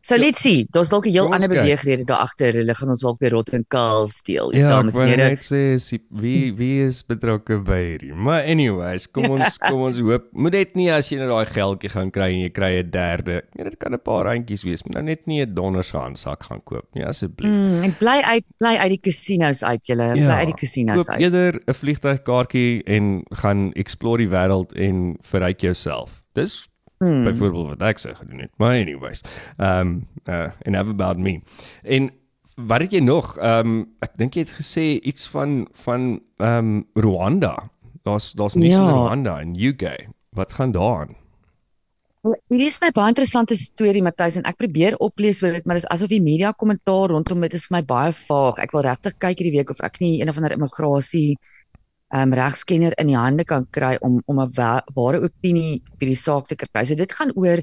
So 0.03 0.17
let's 0.19 0.41
see, 0.43 0.65
daar's 0.75 0.89
dalk 0.91 1.05
'n 1.07 1.13
heel 1.15 1.31
ander 1.31 1.47
beweegrede 1.47 2.03
daar 2.03 2.17
agter. 2.27 2.53
Hulle 2.53 2.73
gaan 2.75 2.89
ons 2.89 2.99
dalk 2.99 3.19
weer 3.19 3.31
rot 3.31 3.49
en 3.49 3.63
kaal 3.67 4.07
steel. 4.07 4.51
Ja, 4.55 4.69
dames 4.69 4.95
en 4.95 5.07
here. 5.07 5.29
Net 5.29 5.45
sê 5.47 5.99
wie 6.09 6.53
wie 6.53 6.83
is 6.87 7.05
betrokke 7.05 7.61
by 7.63 7.79
hierdie. 7.79 8.13
Maar 8.13 8.43
anyways, 8.43 9.07
kom 9.11 9.29
ons 9.35 9.57
kom 9.57 9.79
ons 9.81 9.99
hoop. 9.99 10.27
Moet 10.33 10.51
dit 10.51 10.75
nie 10.75 10.89
as 10.91 11.07
jy 11.07 11.21
nou 11.21 11.29
daai 11.29 11.45
geldjie 11.45 11.89
gaan 11.89 12.11
kry 12.11 12.33
en 12.33 12.41
jy 12.41 12.49
kry 12.51 12.71
'n 12.81 12.91
derde. 12.91 13.43
Ja, 13.55 13.63
dit 13.63 13.77
kan 13.79 13.93
'n 13.93 14.01
paar 14.03 14.25
randjies 14.25 14.63
wees, 14.63 14.83
maar 14.83 14.99
nou 14.99 15.05
net 15.15 15.25
nie 15.25 15.39
'n 15.45 15.53
donders 15.53 15.91
handsak 15.91 16.43
gaan 16.43 16.63
koop 16.63 16.87
nie 16.95 17.05
asseblief. 17.05 17.49
Mm, 17.49 17.79
en 17.87 17.95
bly 17.95 18.19
uit 18.27 18.43
bly 18.57 18.75
uit 18.75 18.89
die 18.89 19.11
casinos 19.11 19.63
uit 19.63 19.87
julle. 19.87 20.03
Ja, 20.03 20.27
bly 20.27 20.37
uit 20.43 20.51
die 20.51 20.59
casinos 20.67 21.07
uit. 21.07 21.21
Eerder 21.21 21.61
'n 21.65 21.73
vliegtuigkaartjie 21.73 22.83
en 22.83 23.23
gaan 23.31 23.71
explore 23.71 24.17
die 24.17 24.29
wêreld 24.29 24.75
en 24.75 25.15
verryk 25.21 25.61
jouself. 25.61 26.23
Dis 26.33 26.67
hmm. 27.03 27.23
byvoorbeeld 27.29 27.67
wat 27.75 27.87
ek 27.91 28.01
sê 28.01 28.15
gedoen 28.15 28.43
het. 28.45 28.51
Maar 28.57 28.79
anyways, 28.81 29.23
ehm 29.57 29.79
um, 29.79 30.07
uh 30.27 30.75
have 30.79 30.89
about 30.89 31.17
me. 31.17 31.41
En 31.83 32.11
wat 32.55 32.81
het 32.81 32.91
jy 32.91 33.01
nog? 33.03 33.37
Ehm 33.37 33.67
um, 33.67 33.89
ek 33.99 34.17
dink 34.17 34.37
jy 34.37 34.45
het 34.45 34.55
gesê 34.59 34.85
iets 35.01 35.27
van 35.27 35.67
van 35.85 36.21
ehm 36.37 36.71
um, 36.75 36.85
Rwanda. 36.93 37.69
Daar's 38.03 38.31
daar's 38.33 38.55
nie 38.55 38.71
ja. 38.71 38.83
Rwanda 38.83 39.39
in 39.41 39.55
UK. 39.55 40.07
Wat 40.33 40.53
gaan 40.53 40.71
daaraan? 40.71 41.15
Dit 42.23 42.59
is 42.59 42.79
'n 42.79 42.91
baie 42.95 43.11
interessante 43.11 43.55
storie 43.55 44.01
Matthys 44.03 44.37
en 44.39 44.45
ek 44.47 44.55
probeer 44.55 44.95
oplees 44.97 45.43
oor 45.43 45.51
dit 45.51 45.65
maar 45.65 45.75
dit 45.75 45.83
is 45.83 45.89
asof 45.89 46.07
die 46.07 46.21
media 46.23 46.51
kommentaar 46.51 47.09
rondom 47.11 47.41
dit 47.41 47.53
is 47.53 47.67
vir 47.67 47.77
my 47.77 47.83
baie 47.83 48.13
vaag. 48.13 48.61
Ek 48.63 48.71
wil 48.71 48.81
regtig 48.81 49.17
kyk 49.17 49.37
hierdie 49.39 49.57
week 49.57 49.69
of 49.69 49.81
ek 49.81 49.99
nie 49.99 50.21
een 50.21 50.29
of 50.29 50.37
ander 50.37 50.55
immigrasie 50.55 51.37
um, 52.13 52.33
regskenner 52.33 52.93
in 53.01 53.09
die 53.11 53.17
hande 53.17 53.45
kan 53.45 53.67
kry 53.71 53.97
om 54.01 54.21
om 54.25 54.39
'n 54.39 54.51
ware 54.95 55.21
opinie 55.21 55.81
op 55.91 55.99
hierdie 55.99 56.19
saak 56.19 56.47
te 56.47 56.55
kry. 56.55 56.85
So 56.85 56.95
dit 56.95 57.11
gaan 57.11 57.31
oor 57.35 57.61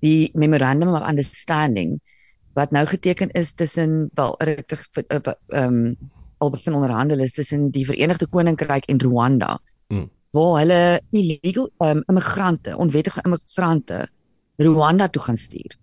die 0.00 0.30
memorandum 0.34 0.94
of 0.94 1.08
understanding 1.08 1.98
wat 2.54 2.70
nou 2.70 2.84
geteken 2.86 3.30
is 3.30 3.52
tussen 3.54 4.10
wel 4.14 4.34
regtig 4.38 4.86
ehm 4.94 5.34
um, 5.48 5.96
al 6.38 6.50
begin 6.50 6.74
onderhandel 6.74 7.18
is 7.18 7.32
tussen 7.34 7.70
die 7.70 7.84
Verenigde 7.86 8.26
Koninkryk 8.26 8.84
en 8.86 9.00
Rwanda. 9.00 9.58
Hmm. 9.88 10.10
Waar 10.30 10.58
hulle 10.60 11.00
illegal 11.10 11.70
um, 11.78 12.02
immigrante, 12.06 12.76
onwettige 12.76 13.22
immigrante 13.24 14.08
Rwanda 14.56 15.08
toe 15.08 15.22
gaan 15.22 15.36
stuur. 15.36 15.78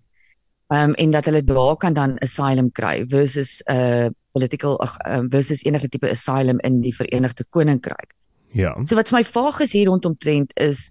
Ehm 0.68 0.90
um, 0.90 0.94
en 0.94 1.10
dat 1.10 1.24
hulle 1.24 1.44
daar 1.44 1.76
kan 1.76 1.92
dan 1.92 2.18
asylum 2.18 2.72
kry 2.72 3.04
versus 3.08 3.62
'n 3.64 3.74
uh, 3.74 4.08
political 4.36 4.76
ag 4.84 4.98
um, 5.08 5.30
versus 5.32 5.64
enige 5.64 5.88
tipe 5.88 6.10
asylum 6.12 6.60
in 6.68 6.82
die 6.84 6.94
Verenigde 6.94 7.46
Koninkryk. 7.50 8.12
Ja. 8.56 8.74
So 8.84 8.96
wat 8.98 9.10
vir 9.10 9.20
my 9.20 9.24
vaag 9.24 9.62
is 9.64 9.74
hier 9.76 9.88
rondom 9.90 10.16
trend 10.20 10.52
is 10.60 10.90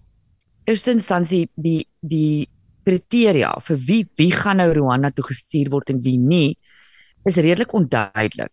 eerste 0.65 0.93
instansie 0.95 1.45
die 1.55 1.85
die 2.01 2.47
kriteria 2.85 3.55
vir 3.65 3.81
wie 3.87 4.03
wie 4.17 4.31
gaan 4.33 4.61
nou 4.61 4.69
Rwanda 4.73 5.11
toe 5.13 5.25
gestuur 5.25 5.71
word 5.73 5.89
en 5.93 6.03
wie 6.05 6.17
nie 6.21 6.57
is 7.25 7.37
redelik 7.41 7.73
onduidelik. 7.73 8.51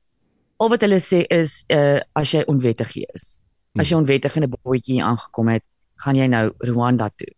Al 0.62 0.72
wat 0.72 0.85
hulle 0.85 1.00
sê 1.02 1.24
is 1.28 1.62
uh 1.72 2.00
as 2.16 2.33
jy 2.33 2.44
onwettig 2.48 2.96
is. 3.02 3.37
As 3.81 3.90
jy 3.90 4.00
onwettig 4.00 4.37
in 4.37 4.44
'n 4.44 4.52
bootjie 4.52 5.02
aangekom 5.02 5.48
het, 5.48 5.64
gaan 6.05 6.16
jy 6.16 6.28
nou 6.28 6.52
Rwanda 6.61 7.11
toe. 7.16 7.33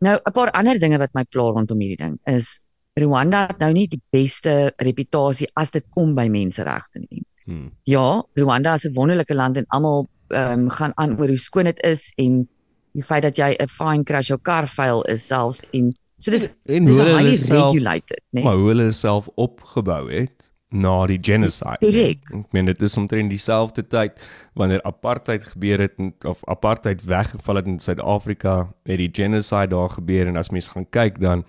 Nou 0.00 0.16
'n 0.16 0.32
paar 0.32 0.50
ander 0.50 0.78
dinge 0.78 0.98
wat 0.98 1.14
my 1.14 1.24
pla 1.24 1.50
rondom 1.52 1.80
hierdie 1.80 2.00
ding 2.00 2.18
is 2.26 2.61
Rwanda 3.00 3.46
het 3.48 3.58
nou 3.62 3.72
nie 3.72 3.86
die 3.88 4.00
beste 4.12 4.72
reputasie 4.76 5.48
as 5.56 5.72
dit 5.72 5.84
kom 5.90 6.14
by 6.14 6.26
menseregte 6.32 7.00
nie. 7.00 7.22
Hmm. 7.48 7.70
Ja, 7.88 8.22
Rwanda 8.38 8.74
is 8.74 8.84
'n 8.86 8.94
wonderlike 8.94 9.34
land 9.34 9.56
en 9.56 9.64
almal 9.68 10.08
ehm 10.28 10.60
um, 10.60 10.68
gaan 10.68 10.92
aan 10.94 11.18
oor 11.18 11.28
hoe 11.28 11.38
skoon 11.38 11.64
dit 11.64 11.82
is 11.82 12.12
en 12.16 12.48
die 12.92 13.02
feit 13.02 13.22
dat 13.22 13.36
jy 13.36 13.56
'n 13.58 13.68
fine 13.68 14.04
crash 14.04 14.28
jou 14.28 14.38
kar 14.38 14.66
vuil 14.66 15.02
is 15.02 15.26
selfs 15.26 15.62
en 15.72 15.94
so 16.18 16.30
dis 16.30 16.48
en 16.64 16.84
dis 16.84 16.96
hoe 16.96 17.06
hulle 17.06 17.18
highly 17.18 17.36
self 17.36 17.72
regulated, 17.72 18.20
né? 18.30 18.42
maar 18.42 18.56
hoe 18.56 18.68
hulle 18.68 18.90
self 18.92 19.28
opgebou 19.34 20.10
het 20.10 20.50
na 20.72 21.06
die 21.06 21.18
genocide. 21.20 21.76
nee. 21.80 22.18
Ek 22.32 22.52
meen 22.52 22.64
dit 22.64 22.82
is 22.82 22.96
omtrent 22.96 23.30
dieselfde 23.30 23.86
tyd 23.86 24.20
wanneer 24.54 24.82
apartheid 24.82 25.44
gebeur 25.44 25.78
het 25.78 25.98
en, 25.98 26.14
of 26.24 26.40
apartheid 26.48 27.04
weggeval 27.04 27.60
het 27.60 27.66
in 27.66 27.78
Suid-Afrika, 27.78 28.72
het 28.84 28.98
die 28.98 29.10
genocide 29.12 29.68
daar 29.74 29.90
gebeur 29.90 30.26
en 30.26 30.36
as 30.36 30.50
mens 30.50 30.68
gaan 30.68 30.88
kyk 30.88 31.20
dan 31.20 31.44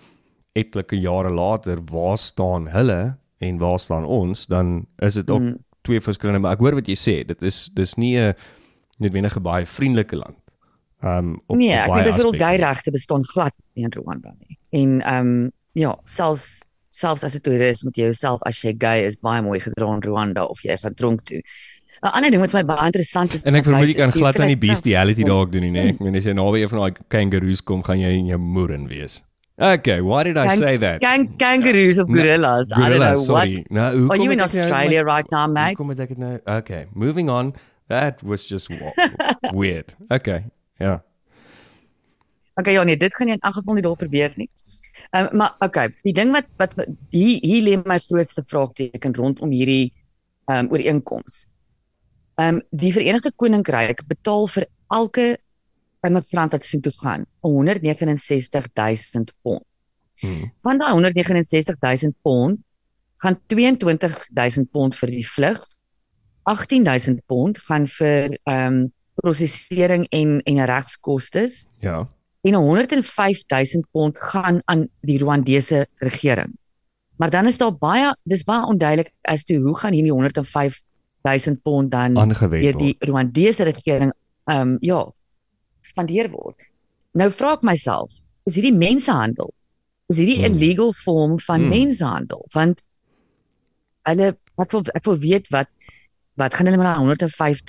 etlike 0.54 0.96
jare 0.96 1.30
later, 1.30 1.80
waar 1.90 2.18
staan 2.18 2.68
hulle 2.72 3.16
en 3.42 3.58
waar 3.58 3.80
staan 3.80 4.04
ons, 4.04 4.46
dan 4.46 4.86
is 5.02 5.18
dit 5.18 5.30
ook 5.30 5.40
mm. 5.40 5.56
twee 5.82 6.00
verskillende 6.00 6.40
maar 6.40 6.56
ek 6.56 6.62
hoor 6.64 6.78
wat 6.78 6.88
jy 6.88 6.96
sê, 6.98 7.16
dit 7.26 7.42
is 7.42 7.66
dis 7.74 7.96
nie 8.00 8.16
'n 8.18 8.34
noodwendig 9.02 9.36
'n 9.36 9.42
baie 9.42 9.66
vriendelike 9.66 10.16
land. 10.16 10.38
Um 11.02 11.34
op, 11.46 11.56
Nee, 11.56 11.74
op 11.74 11.74
ek 11.74 11.88
baie 11.88 12.02
weet 12.02 12.12
byvoorbeeld 12.12 12.34
aspekte. 12.34 12.44
gay 12.44 12.56
regte 12.56 12.90
bestaan 12.90 13.24
glad 13.24 13.54
nie 13.74 13.84
in 13.84 13.92
Rwanda 13.92 14.34
nie. 14.38 14.58
En 14.70 15.14
um, 15.14 15.50
ja, 15.72 15.98
selfs 16.04 16.64
selfs 16.88 17.24
as 17.24 17.34
'n 17.34 17.40
toerist 17.40 17.84
moet 17.84 17.96
jy 17.96 18.04
jouself 18.04 18.42
as 18.42 18.62
jy 18.62 18.74
gay 18.78 19.04
is 19.04 19.18
baie 19.18 19.42
mooi 19.42 19.60
gedra 19.60 19.94
in 19.94 20.02
Rwanda 20.02 20.44
of 20.44 20.62
jy 20.62 20.76
gaan 20.76 20.94
dronk 20.94 21.24
toe. 21.24 21.42
'n 22.02 22.10
Ander 22.14 22.30
ding 22.30 22.40
wat 22.40 22.50
vir 22.50 22.60
my 22.62 22.74
baie 22.74 22.86
interessant 22.86 23.34
is. 23.34 23.42
En 23.42 23.54
ek 23.54 23.64
vermoed 23.64 23.88
jy 23.88 23.94
is 23.94 24.02
kan 24.02 24.12
glad 24.12 24.40
aan 24.40 24.52
die 24.54 24.68
bestiality 24.68 25.24
dalk 25.24 25.52
doen 25.52 25.62
nie, 25.62 25.70
nee. 25.70 25.88
Ek 25.94 26.00
meen 26.00 26.16
as 26.16 26.24
jy 26.24 26.32
naby 26.32 26.62
een 26.62 26.68
van 26.68 26.78
daai 26.78 26.94
kangaroos 27.08 27.62
kom, 27.62 27.82
gaan 27.82 28.00
jy 28.00 28.10
in 28.18 28.26
jou 28.26 28.38
moer 28.38 28.70
in 28.70 28.88
wees. 28.88 29.22
Okay, 29.56 30.00
why 30.00 30.24
did 30.24 30.36
I 30.36 30.46
Kang- 30.48 30.58
say 30.58 30.76
that? 30.78 31.00
Kang 31.00 31.28
kangaroos 31.38 31.98
of 31.98 32.08
No, 32.08 32.16
gorillas. 32.16 32.72
I 32.74 32.88
don't 32.88 32.98
know 32.98 33.14
what. 33.14 33.24
sorry. 33.24 33.64
Nou, 33.70 33.98
hoe 33.98 34.10
Are 34.10 34.16
you 34.18 34.30
in 34.32 34.38
nou- 34.38 34.44
Australia 34.44 35.04
right 35.04 35.30
now, 35.30 35.46
mate? 35.46 35.78
nou? 36.18 36.40
Okay, 36.58 36.86
moving 36.92 37.30
on. 37.30 37.54
That 37.86 38.22
was 38.22 38.46
just 38.46 38.68
weird. 39.52 39.94
Okay. 40.10 40.44
Ja. 40.80 41.02
Okay, 42.56 42.72
ja 42.72 42.82
nee, 42.82 42.96
dit 42.96 43.14
gaan 43.14 43.26
jy 43.28 43.34
in 43.34 43.40
elk 43.46 43.54
geval 43.54 43.74
nie 43.74 43.82
daar 43.82 43.96
probeer 43.96 44.32
nie. 44.36 44.48
Ehm 45.14 45.28
um, 45.30 45.36
maar 45.38 45.54
okay, 45.62 45.88
die 46.02 46.12
ding 46.12 46.32
wat 46.32 46.46
wat 46.58 46.72
hier 47.10 47.38
hier 47.42 47.62
lê 47.62 47.76
my 47.86 47.98
grootste 47.98 48.42
vraagteken 48.42 49.14
rondom 49.14 49.50
hierdie 49.54 49.92
ehm 50.50 50.64
um, 50.66 50.70
ooreenkoms. 50.72 51.44
Ehm 52.42 52.54
um, 52.58 52.62
die 52.70 52.92
Verenigde 52.92 53.30
Koninkryk 53.36 54.02
betaal 54.06 54.46
vir 54.48 54.66
elke 54.90 55.36
immigrant 56.04 56.52
wat 56.52 56.64
sien 56.64 56.82
toe 56.84 56.92
gaan 57.02 57.24
169 57.40 58.68
000 58.74 59.24
pond. 59.42 59.64
Hmm. 60.20 60.52
Van 60.62 60.78
daai 60.78 60.92
169 60.92 61.80
000 61.80 62.14
pond 62.22 62.60
gaan 63.22 63.40
22 63.46 64.26
000 64.34 64.68
pond 64.72 64.96
vir 64.96 65.08
die 65.10 65.26
vlug. 65.26 65.62
18 66.44 66.84
000 66.84 67.24
pond 67.26 67.58
gaan 67.58 67.88
vir 67.88 68.38
ehm 68.44 68.66
um, 68.66 68.92
prosesering 69.14 70.08
en 70.10 70.40
en 70.42 70.64
regskoste 70.66 71.46
Ja. 71.80 72.08
en 72.42 72.54
105 72.54 73.44
000 73.46 73.84
pond 73.90 74.18
gaan 74.18 74.60
aan 74.64 74.88
die 75.00 75.18
Rwandese 75.18 75.86
regering. 76.02 76.58
Maar 77.16 77.30
dan 77.30 77.46
is 77.46 77.58
daar 77.58 77.76
baie 77.78 78.16
dis 78.22 78.42
baie 78.44 78.66
onduidelik 78.66 79.12
as 79.22 79.44
toe 79.44 79.58
hoe 79.58 79.76
gaan 79.78 79.92
hierdie 79.92 80.12
105 80.12 80.80
000 81.22 81.56
pond 81.62 81.90
dan 81.90 82.14
deur 82.14 82.76
die. 82.78 82.96
Rwandese 82.98 83.62
regering 83.62 84.12
ehm 84.44 84.60
um, 84.60 84.76
ja 84.80 85.12
spandeer 85.94 86.30
word. 86.34 86.58
Nou 87.14 87.30
vra 87.30 87.54
ek 87.54 87.62
myself, 87.62 88.10
is 88.48 88.56
hierdie 88.58 88.74
mensehandel? 88.74 89.52
Is 90.10 90.18
hierdie 90.18 90.40
'n 90.42 90.52
Hmm. 90.52 90.58
illegal 90.58 90.92
vorm 91.04 91.38
van 91.40 91.60
Hmm. 91.62 91.70
mensehandel? 91.70 92.44
Want 92.52 92.82
hulle 94.08 94.34
ek 94.58 94.70
wil 94.72 94.82
ek 94.94 95.04
wil 95.08 95.18
weet 95.18 95.48
wat 95.54 95.68
wat 96.36 96.54
gaan 96.54 96.66
hulle 96.66 96.76
met 96.80 96.86
daai 96.88 96.98
105 96.98 97.60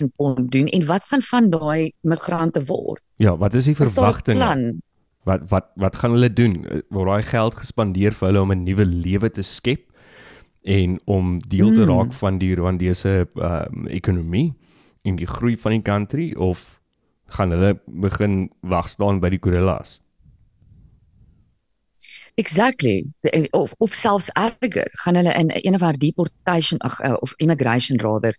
000 0.00 0.10
pond 0.16 0.50
doen 0.50 0.68
en 0.72 0.86
wat 0.88 1.04
gaan 1.04 1.22
van 1.22 1.50
daai 1.52 1.92
migrante 2.02 2.62
word? 2.64 3.02
Ja, 3.20 3.36
wat 3.36 3.54
is 3.54 3.64
die 3.68 3.74
plan? 3.74 4.80
Wat 5.24 5.42
wat 5.50 5.66
wat 5.76 5.96
gaan 5.96 6.10
hulle 6.16 6.32
doen? 6.32 6.64
Eh, 6.66 6.80
Word 6.90 7.08
daai 7.08 7.22
geld 7.22 7.54
gespandeer 7.54 8.12
vir 8.12 8.28
hulle 8.28 8.40
om 8.40 8.52
'n 8.52 8.64
nuwe 8.64 8.84
lewe 8.86 9.30
te 9.30 9.42
skep 9.42 9.84
en 10.64 10.98
om 11.04 11.38
deel 11.40 11.72
te 11.74 11.82
Hmm. 11.84 11.90
raak 11.90 12.12
van 12.12 12.38
die 12.38 12.54
Rwandese 12.54 13.28
um, 13.36 13.86
ekonomie 13.86 14.54
en 15.04 15.16
die 15.16 15.26
groei 15.26 15.56
van 15.56 15.72
die 15.72 15.82
country 15.82 16.34
of 16.34 16.77
gaan 17.28 17.50
hulle 17.50 17.74
begin 17.86 18.50
wag 18.62 18.88
staan 18.88 19.20
by 19.20 19.28
die 19.34 19.40
gorillas? 19.42 19.98
Exactly. 22.38 23.04
Of 23.50 23.74
of 23.78 23.92
selfs 23.94 24.28
erger, 24.38 24.88
gaan 25.02 25.14
hulle 25.18 25.32
in 25.34 25.50
een 25.52 25.74
of 25.74 25.80
haar 25.80 25.98
deportation 25.98 26.78
ag 26.86 27.00
uh, 27.04 27.16
of 27.20 27.34
immigration 27.36 27.98
rather 28.00 28.36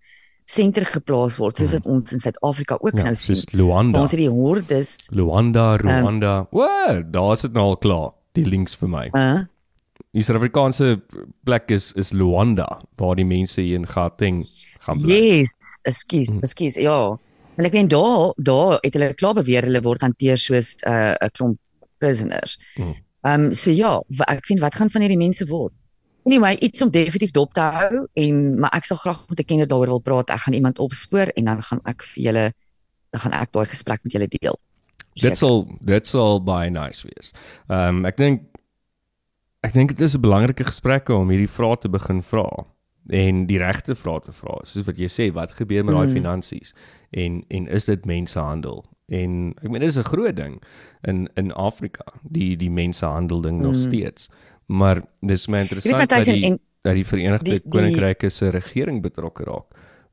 senter 0.49 0.85
geplaas 0.85 1.35
word 1.37 1.59
soos 1.59 1.73
wat 1.75 1.85
ons 1.85 2.13
in 2.15 2.19
Suid-Afrika 2.23 2.77
ook 2.81 2.95
Ja, 2.97 3.03
nou 3.03 3.15
sien. 3.15 3.35
soos 3.35 3.51
Luanda. 3.53 3.99
Ons 4.01 4.11
het 4.15 4.19
die 4.23 4.29
hordes 4.31 4.93
Luanda, 5.11 5.75
Rwanda. 5.77 6.37
Um, 6.39 6.47
Wow, 6.51 7.03
daar's 7.11 7.41
dit 7.45 7.53
nou 7.53 7.65
al 7.73 7.77
klaar. 7.77 8.11
Die 8.33 8.45
links 8.47 8.75
vir 8.79 8.89
my. 8.89 9.07
uh 9.13 9.39
Die 10.15 10.23
Suid-Afrikaanse 10.25 11.01
plek 11.45 11.69
is 11.69 11.91
is 11.93 12.09
Luanda 12.17 12.65
waar 12.97 13.15
die 13.19 13.25
mense 13.27 13.61
hier 13.61 13.75
in 13.77 13.85
Gauteng 13.85 14.39
gaan 14.79 15.01
bly. 15.03 15.13
yes, 15.13 15.53
ekskuus, 15.85 16.39
ekskuus. 16.41 16.79
Ja. 16.81 17.17
En 17.59 17.67
ek 17.67 17.75
weet 17.75 17.89
daar 17.91 18.31
daar 18.37 18.77
het 18.79 18.93
hulle 18.95 19.13
klaar 19.19 19.35
beweer 19.35 19.67
hulle 19.67 19.81
word 19.83 20.05
hanteer 20.05 20.39
soos 20.39 20.75
'n 20.79 20.89
uh, 20.89 21.15
'n 21.19 21.31
klomp 21.35 21.59
prisoners. 21.99 22.57
Hmm. 22.75 22.95
Ehm 23.21 23.43
um, 23.43 23.53
so 23.53 23.71
ja, 23.71 23.99
ek 24.31 24.45
vind 24.45 24.59
wat 24.63 24.75
gaan 24.75 24.89
van 24.89 25.01
hierdie 25.01 25.19
mense 25.19 25.45
word? 25.45 25.73
Anyway, 26.25 26.55
iets 26.55 26.81
om 26.81 26.89
definitief 26.91 27.31
dop 27.31 27.53
te 27.53 27.59
hou 27.61 28.07
en 28.13 28.59
maar 28.59 28.71
ek 28.77 28.85
sal 28.85 28.97
graag 28.97 29.25
met 29.29 29.39
'n 29.39 29.43
kenner 29.43 29.67
daaroor 29.67 29.87
wil 29.87 29.99
praat. 29.99 30.29
Ek 30.29 30.39
gaan 30.39 30.53
iemand 30.53 30.79
opspoor 30.79 31.27
en 31.35 31.45
dan 31.45 31.63
gaan 31.63 31.81
ek 31.85 32.03
vir 32.03 32.23
julle 32.23 32.53
dan 33.11 33.21
gaan 33.21 33.33
ek 33.33 33.51
daai 33.51 33.65
gesprek 33.65 33.99
met 34.03 34.13
julle 34.13 34.27
deel. 34.27 34.59
Dit 35.13 35.37
sal 35.37 35.67
dit 35.81 36.07
sal 36.07 36.39
baie 36.43 36.69
nice 36.69 37.07
wees. 37.07 37.33
Ehm 37.67 37.97
um, 37.97 38.05
ek 38.05 38.17
dink 38.17 38.41
ek 39.63 39.73
dink 39.73 39.89
dit 39.89 40.01
is 40.01 40.15
'n 40.15 40.21
belangrike 40.21 40.63
gesprek 40.63 41.09
om 41.09 41.29
hierdie 41.29 41.51
vrae 41.51 41.77
te 41.77 41.89
begin 41.89 42.23
vra 42.23 42.47
en 43.09 43.45
die 43.45 43.57
regte 43.57 43.95
vrae 43.95 44.21
te 44.21 44.31
vra. 44.31 44.59
Soos 44.63 44.85
wat 44.85 44.97
jy 44.97 45.07
sê, 45.09 45.33
wat 45.33 45.51
gebeur 45.51 45.83
met 45.83 45.95
daai 45.95 46.07
Mm. 46.07 46.13
finansies 46.13 46.73
en 47.11 47.43
en 47.47 47.67
is 47.67 47.85
dit 47.85 48.05
mensehandel? 48.05 48.85
En 49.07 49.53
ek 49.61 49.69
meen 49.69 49.81
dis 49.81 49.97
'n 49.97 50.03
groot 50.03 50.35
ding 50.35 50.61
in 51.01 51.29
in 51.35 51.51
Afrika, 51.53 52.05
die 52.23 52.57
die 52.57 52.69
mensehandel 52.71 53.41
ding 53.41 53.61
nog 53.61 53.71
Mm. 53.71 53.77
steeds. 53.77 54.29
Maar 54.67 55.01
dis 55.21 55.47
my 55.47 55.59
interessant 55.59 56.09
dat 56.09 56.25
die 56.25 56.45
en 56.45 56.59
dat 56.81 56.93
die 56.93 57.05
Verenigde 57.05 57.49
die- 57.49 57.69
Koninkryk 57.69 58.29
se 58.31 58.49
regering 58.49 59.01
betrokke 59.01 59.43
raak 59.43 59.65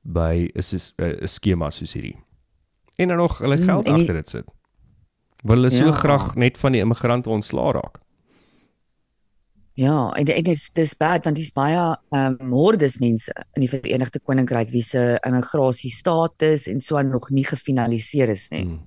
by 0.03 0.49
'n 0.55 0.63
'n 0.99 1.27
skema 1.29 1.71
soos 1.71 1.93
hierdie. 1.93 2.17
En 2.97 3.09
dan 3.09 3.17
nog 3.17 3.39
hulle 3.39 3.57
Mm, 3.57 3.65
geld 3.65 3.85
die- 3.85 3.95
agter 3.95 4.15
dit 4.15 4.29
sit. 4.29 4.45
Wil 5.45 5.57
hulle 5.57 5.71
so 5.71 5.85
Ja. 5.85 5.93
graag 5.93 6.35
net 6.35 6.59
van 6.59 6.73
die 6.73 6.81
immigrante 6.81 7.31
ontslaa 7.31 7.71
raak? 7.73 7.99
Ja, 9.77 10.09
en 10.17 10.25
dit 10.25 10.47
is 10.49 10.71
dis 10.73 10.95
bad 10.97 11.27
want 11.29 11.37
dis 11.37 11.53
baie 11.53 11.77
ehm 11.77 12.37
um, 12.41 12.53
hordes 12.57 12.95
mense 13.03 13.33
in 13.59 13.67
die 13.67 13.69
Verenigde 13.69 14.23
Koninkryk 14.25 14.71
wie 14.73 14.83
se 14.83 15.19
immigrasie 15.21 15.91
status 15.93 16.65
en 16.73 16.81
so 16.81 16.97
aan 16.97 17.11
nog 17.13 17.27
nie 17.29 17.45
gefinaliseer 17.45 18.31
is 18.33 18.47
nie. 18.55 18.65
Mm. 18.65 18.79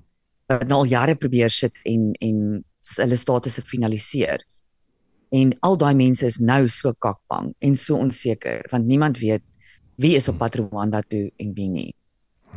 Wat 0.50 0.64
nou 0.66 0.80
al 0.82 0.90
jare 0.90 1.14
probeer 1.16 1.54
sit 1.54 1.78
en 1.86 2.08
en 2.26 2.40
hulle 2.98 3.20
status 3.22 3.60
finaliseer. 3.70 4.42
En 5.30 5.54
al 5.62 5.78
daai 5.78 5.94
mense 5.94 6.26
is 6.26 6.40
nou 6.42 6.66
so 6.68 6.94
kakbang 7.06 7.52
en 7.60 7.76
so 7.78 7.98
onseker 7.98 8.66
want 8.72 8.90
niemand 8.90 9.22
weet 9.22 9.46
wie 10.02 10.16
is 10.18 10.30
op 10.32 10.40
pad 10.42 10.58
Rwanda 10.58 11.04
toe 11.06 11.28
en 11.38 11.54
wie 11.54 11.68
nie. 11.70 11.94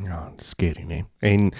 Ja, 0.06 0.32
dis 0.38 0.54
skerry, 0.54 0.86
nee. 0.88 1.04
En 1.20 1.50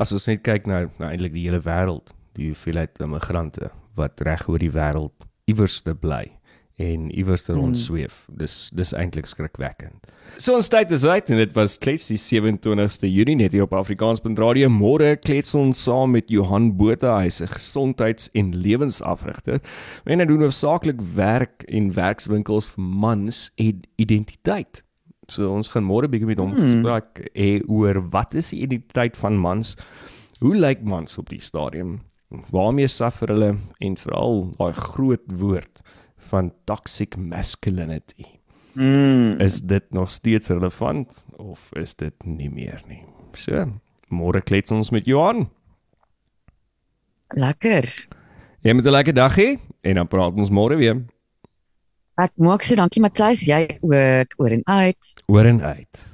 as 0.00 0.14
ons 0.16 0.30
net 0.32 0.40
kyk 0.40 0.64
na 0.64 0.86
na 0.96 1.12
eintlik 1.12 1.36
die 1.36 1.44
hele 1.50 1.60
wêreld, 1.60 2.16
die 2.40 2.48
hoeveelheid 2.54 3.04
immigrante 3.04 3.68
wat 4.00 4.24
reg 4.24 4.48
oor 4.48 4.64
die 4.64 4.72
wêreld 4.72 5.28
iewers 5.50 5.80
te 5.82 5.94
bly 5.94 6.24
en 6.82 7.10
iewers 7.14 7.44
te 7.46 7.52
rondsweef. 7.54 8.24
Dis 8.32 8.70
dis 8.74 8.92
eintlik 8.96 9.26
skrikwekkend. 9.28 10.08
So 10.40 10.54
ons 10.56 10.68
tyd 10.72 10.90
is 10.90 11.04
uit 11.04 11.28
en 11.30 11.36
dit 11.36 11.52
was 11.54 11.76
klets 11.78 12.08
die 12.08 12.16
27ste 12.18 13.06
Junie 13.10 13.36
net 13.36 13.52
hier 13.52 13.66
op 13.66 13.74
Afrikaans.radio. 13.76 14.70
Môre 14.72 15.16
klets 15.20 15.54
ons 15.54 15.78
saam 15.84 16.14
met 16.16 16.30
Johan 16.32 16.70
Botha, 16.76 17.18
hy's 17.20 17.40
'n 17.42 17.46
gesondheids- 17.52 18.30
en 18.34 18.54
lewensafrigter. 18.56 19.60
En 20.06 20.18
hy 20.18 20.24
doen 20.26 20.40
hoofsaaklik 20.42 21.00
werk 21.14 21.62
en 21.68 21.92
werkswinkels 21.92 22.68
vir 22.68 22.82
mans 22.84 23.50
en 23.58 23.82
identiteit. 23.98 24.82
So 25.28 25.48
ons 25.52 25.68
gaan 25.68 25.84
môre 25.84 26.08
bietjie 26.08 26.26
met 26.26 26.38
hom 26.38 26.52
Hmm. 26.52 26.64
gespreek 26.64 27.30
hê 27.36 27.62
oor 27.68 28.00
wat 28.10 28.34
is 28.34 28.50
die 28.50 28.60
identiteit 28.62 29.16
van 29.16 29.36
mans? 29.38 29.76
Hoe 30.40 30.54
lyk 30.54 30.82
mans 30.82 31.18
op 31.18 31.28
die 31.28 31.40
stadium? 31.40 32.00
Waarmee 32.50 32.88
suffer 32.88 33.28
hulle 33.28 33.56
en 33.78 33.96
veral 33.96 34.46
daai 34.56 34.72
groot 34.72 35.24
woord 35.26 35.82
van 36.30 36.52
toxic 36.64 37.16
masculinity. 37.16 38.24
Mm. 38.72 39.40
Is 39.40 39.60
dit 39.60 39.84
nog 39.92 40.10
steeds 40.10 40.48
relevant 40.48 41.24
of 41.36 41.68
is 41.76 41.94
dit 41.94 42.24
nie 42.24 42.48
meer 42.50 42.80
nie? 42.88 43.02
So, 43.36 43.66
môre 44.08 44.40
klets 44.40 44.72
ons 44.72 44.90
met 44.90 45.08
Johan. 45.08 45.48
Lekker. 47.36 47.88
Jy 48.62 48.72
moet 48.72 48.86
'n 48.86 48.96
lekker 48.96 49.14
dag 49.14 49.36
hê 49.36 49.58
en 49.82 49.94
dan 49.94 50.08
praat 50.08 50.36
ons 50.36 50.50
môre 50.50 50.76
weer. 50.76 51.04
Ek 52.20 52.32
maak 52.36 52.62
so 52.62 52.76
dankie 52.76 53.00
Matthys, 53.00 53.46
jy 53.46 53.78
ook 53.80 54.34
oor 54.36 54.50
en 54.50 54.62
uit. 54.64 55.12
Oor 55.26 55.46
en 55.46 55.62
uit. 55.62 56.11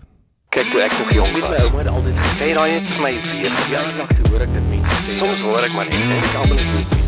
Kyk 0.58 0.70
toe 0.70 0.80
ek 0.82 0.94
nog 0.98 1.10
jong 1.14 1.32
was, 1.36 1.44
my 1.46 1.58
ouma 1.68 1.78
het 1.78 1.90
altyd 1.92 2.16
gesê 2.18 2.48
daai 2.58 2.72
het 2.72 2.88
vir 2.90 3.04
my 3.04 3.12
weer 3.28 3.52
verjaardag 3.60 4.10
toe 4.16 4.30
hoor 4.32 4.42
ek 4.48 4.56
dit 4.56 4.70
mense 4.72 5.02
sê. 5.04 5.18
Soms 5.20 5.44
hoor 5.46 5.68
ek 5.68 5.76
maar 5.78 5.86
net 5.92 6.02
en 6.02 6.16
ek 6.18 6.34
almal 6.40 6.58
is 6.64 6.72
nie 6.74 7.07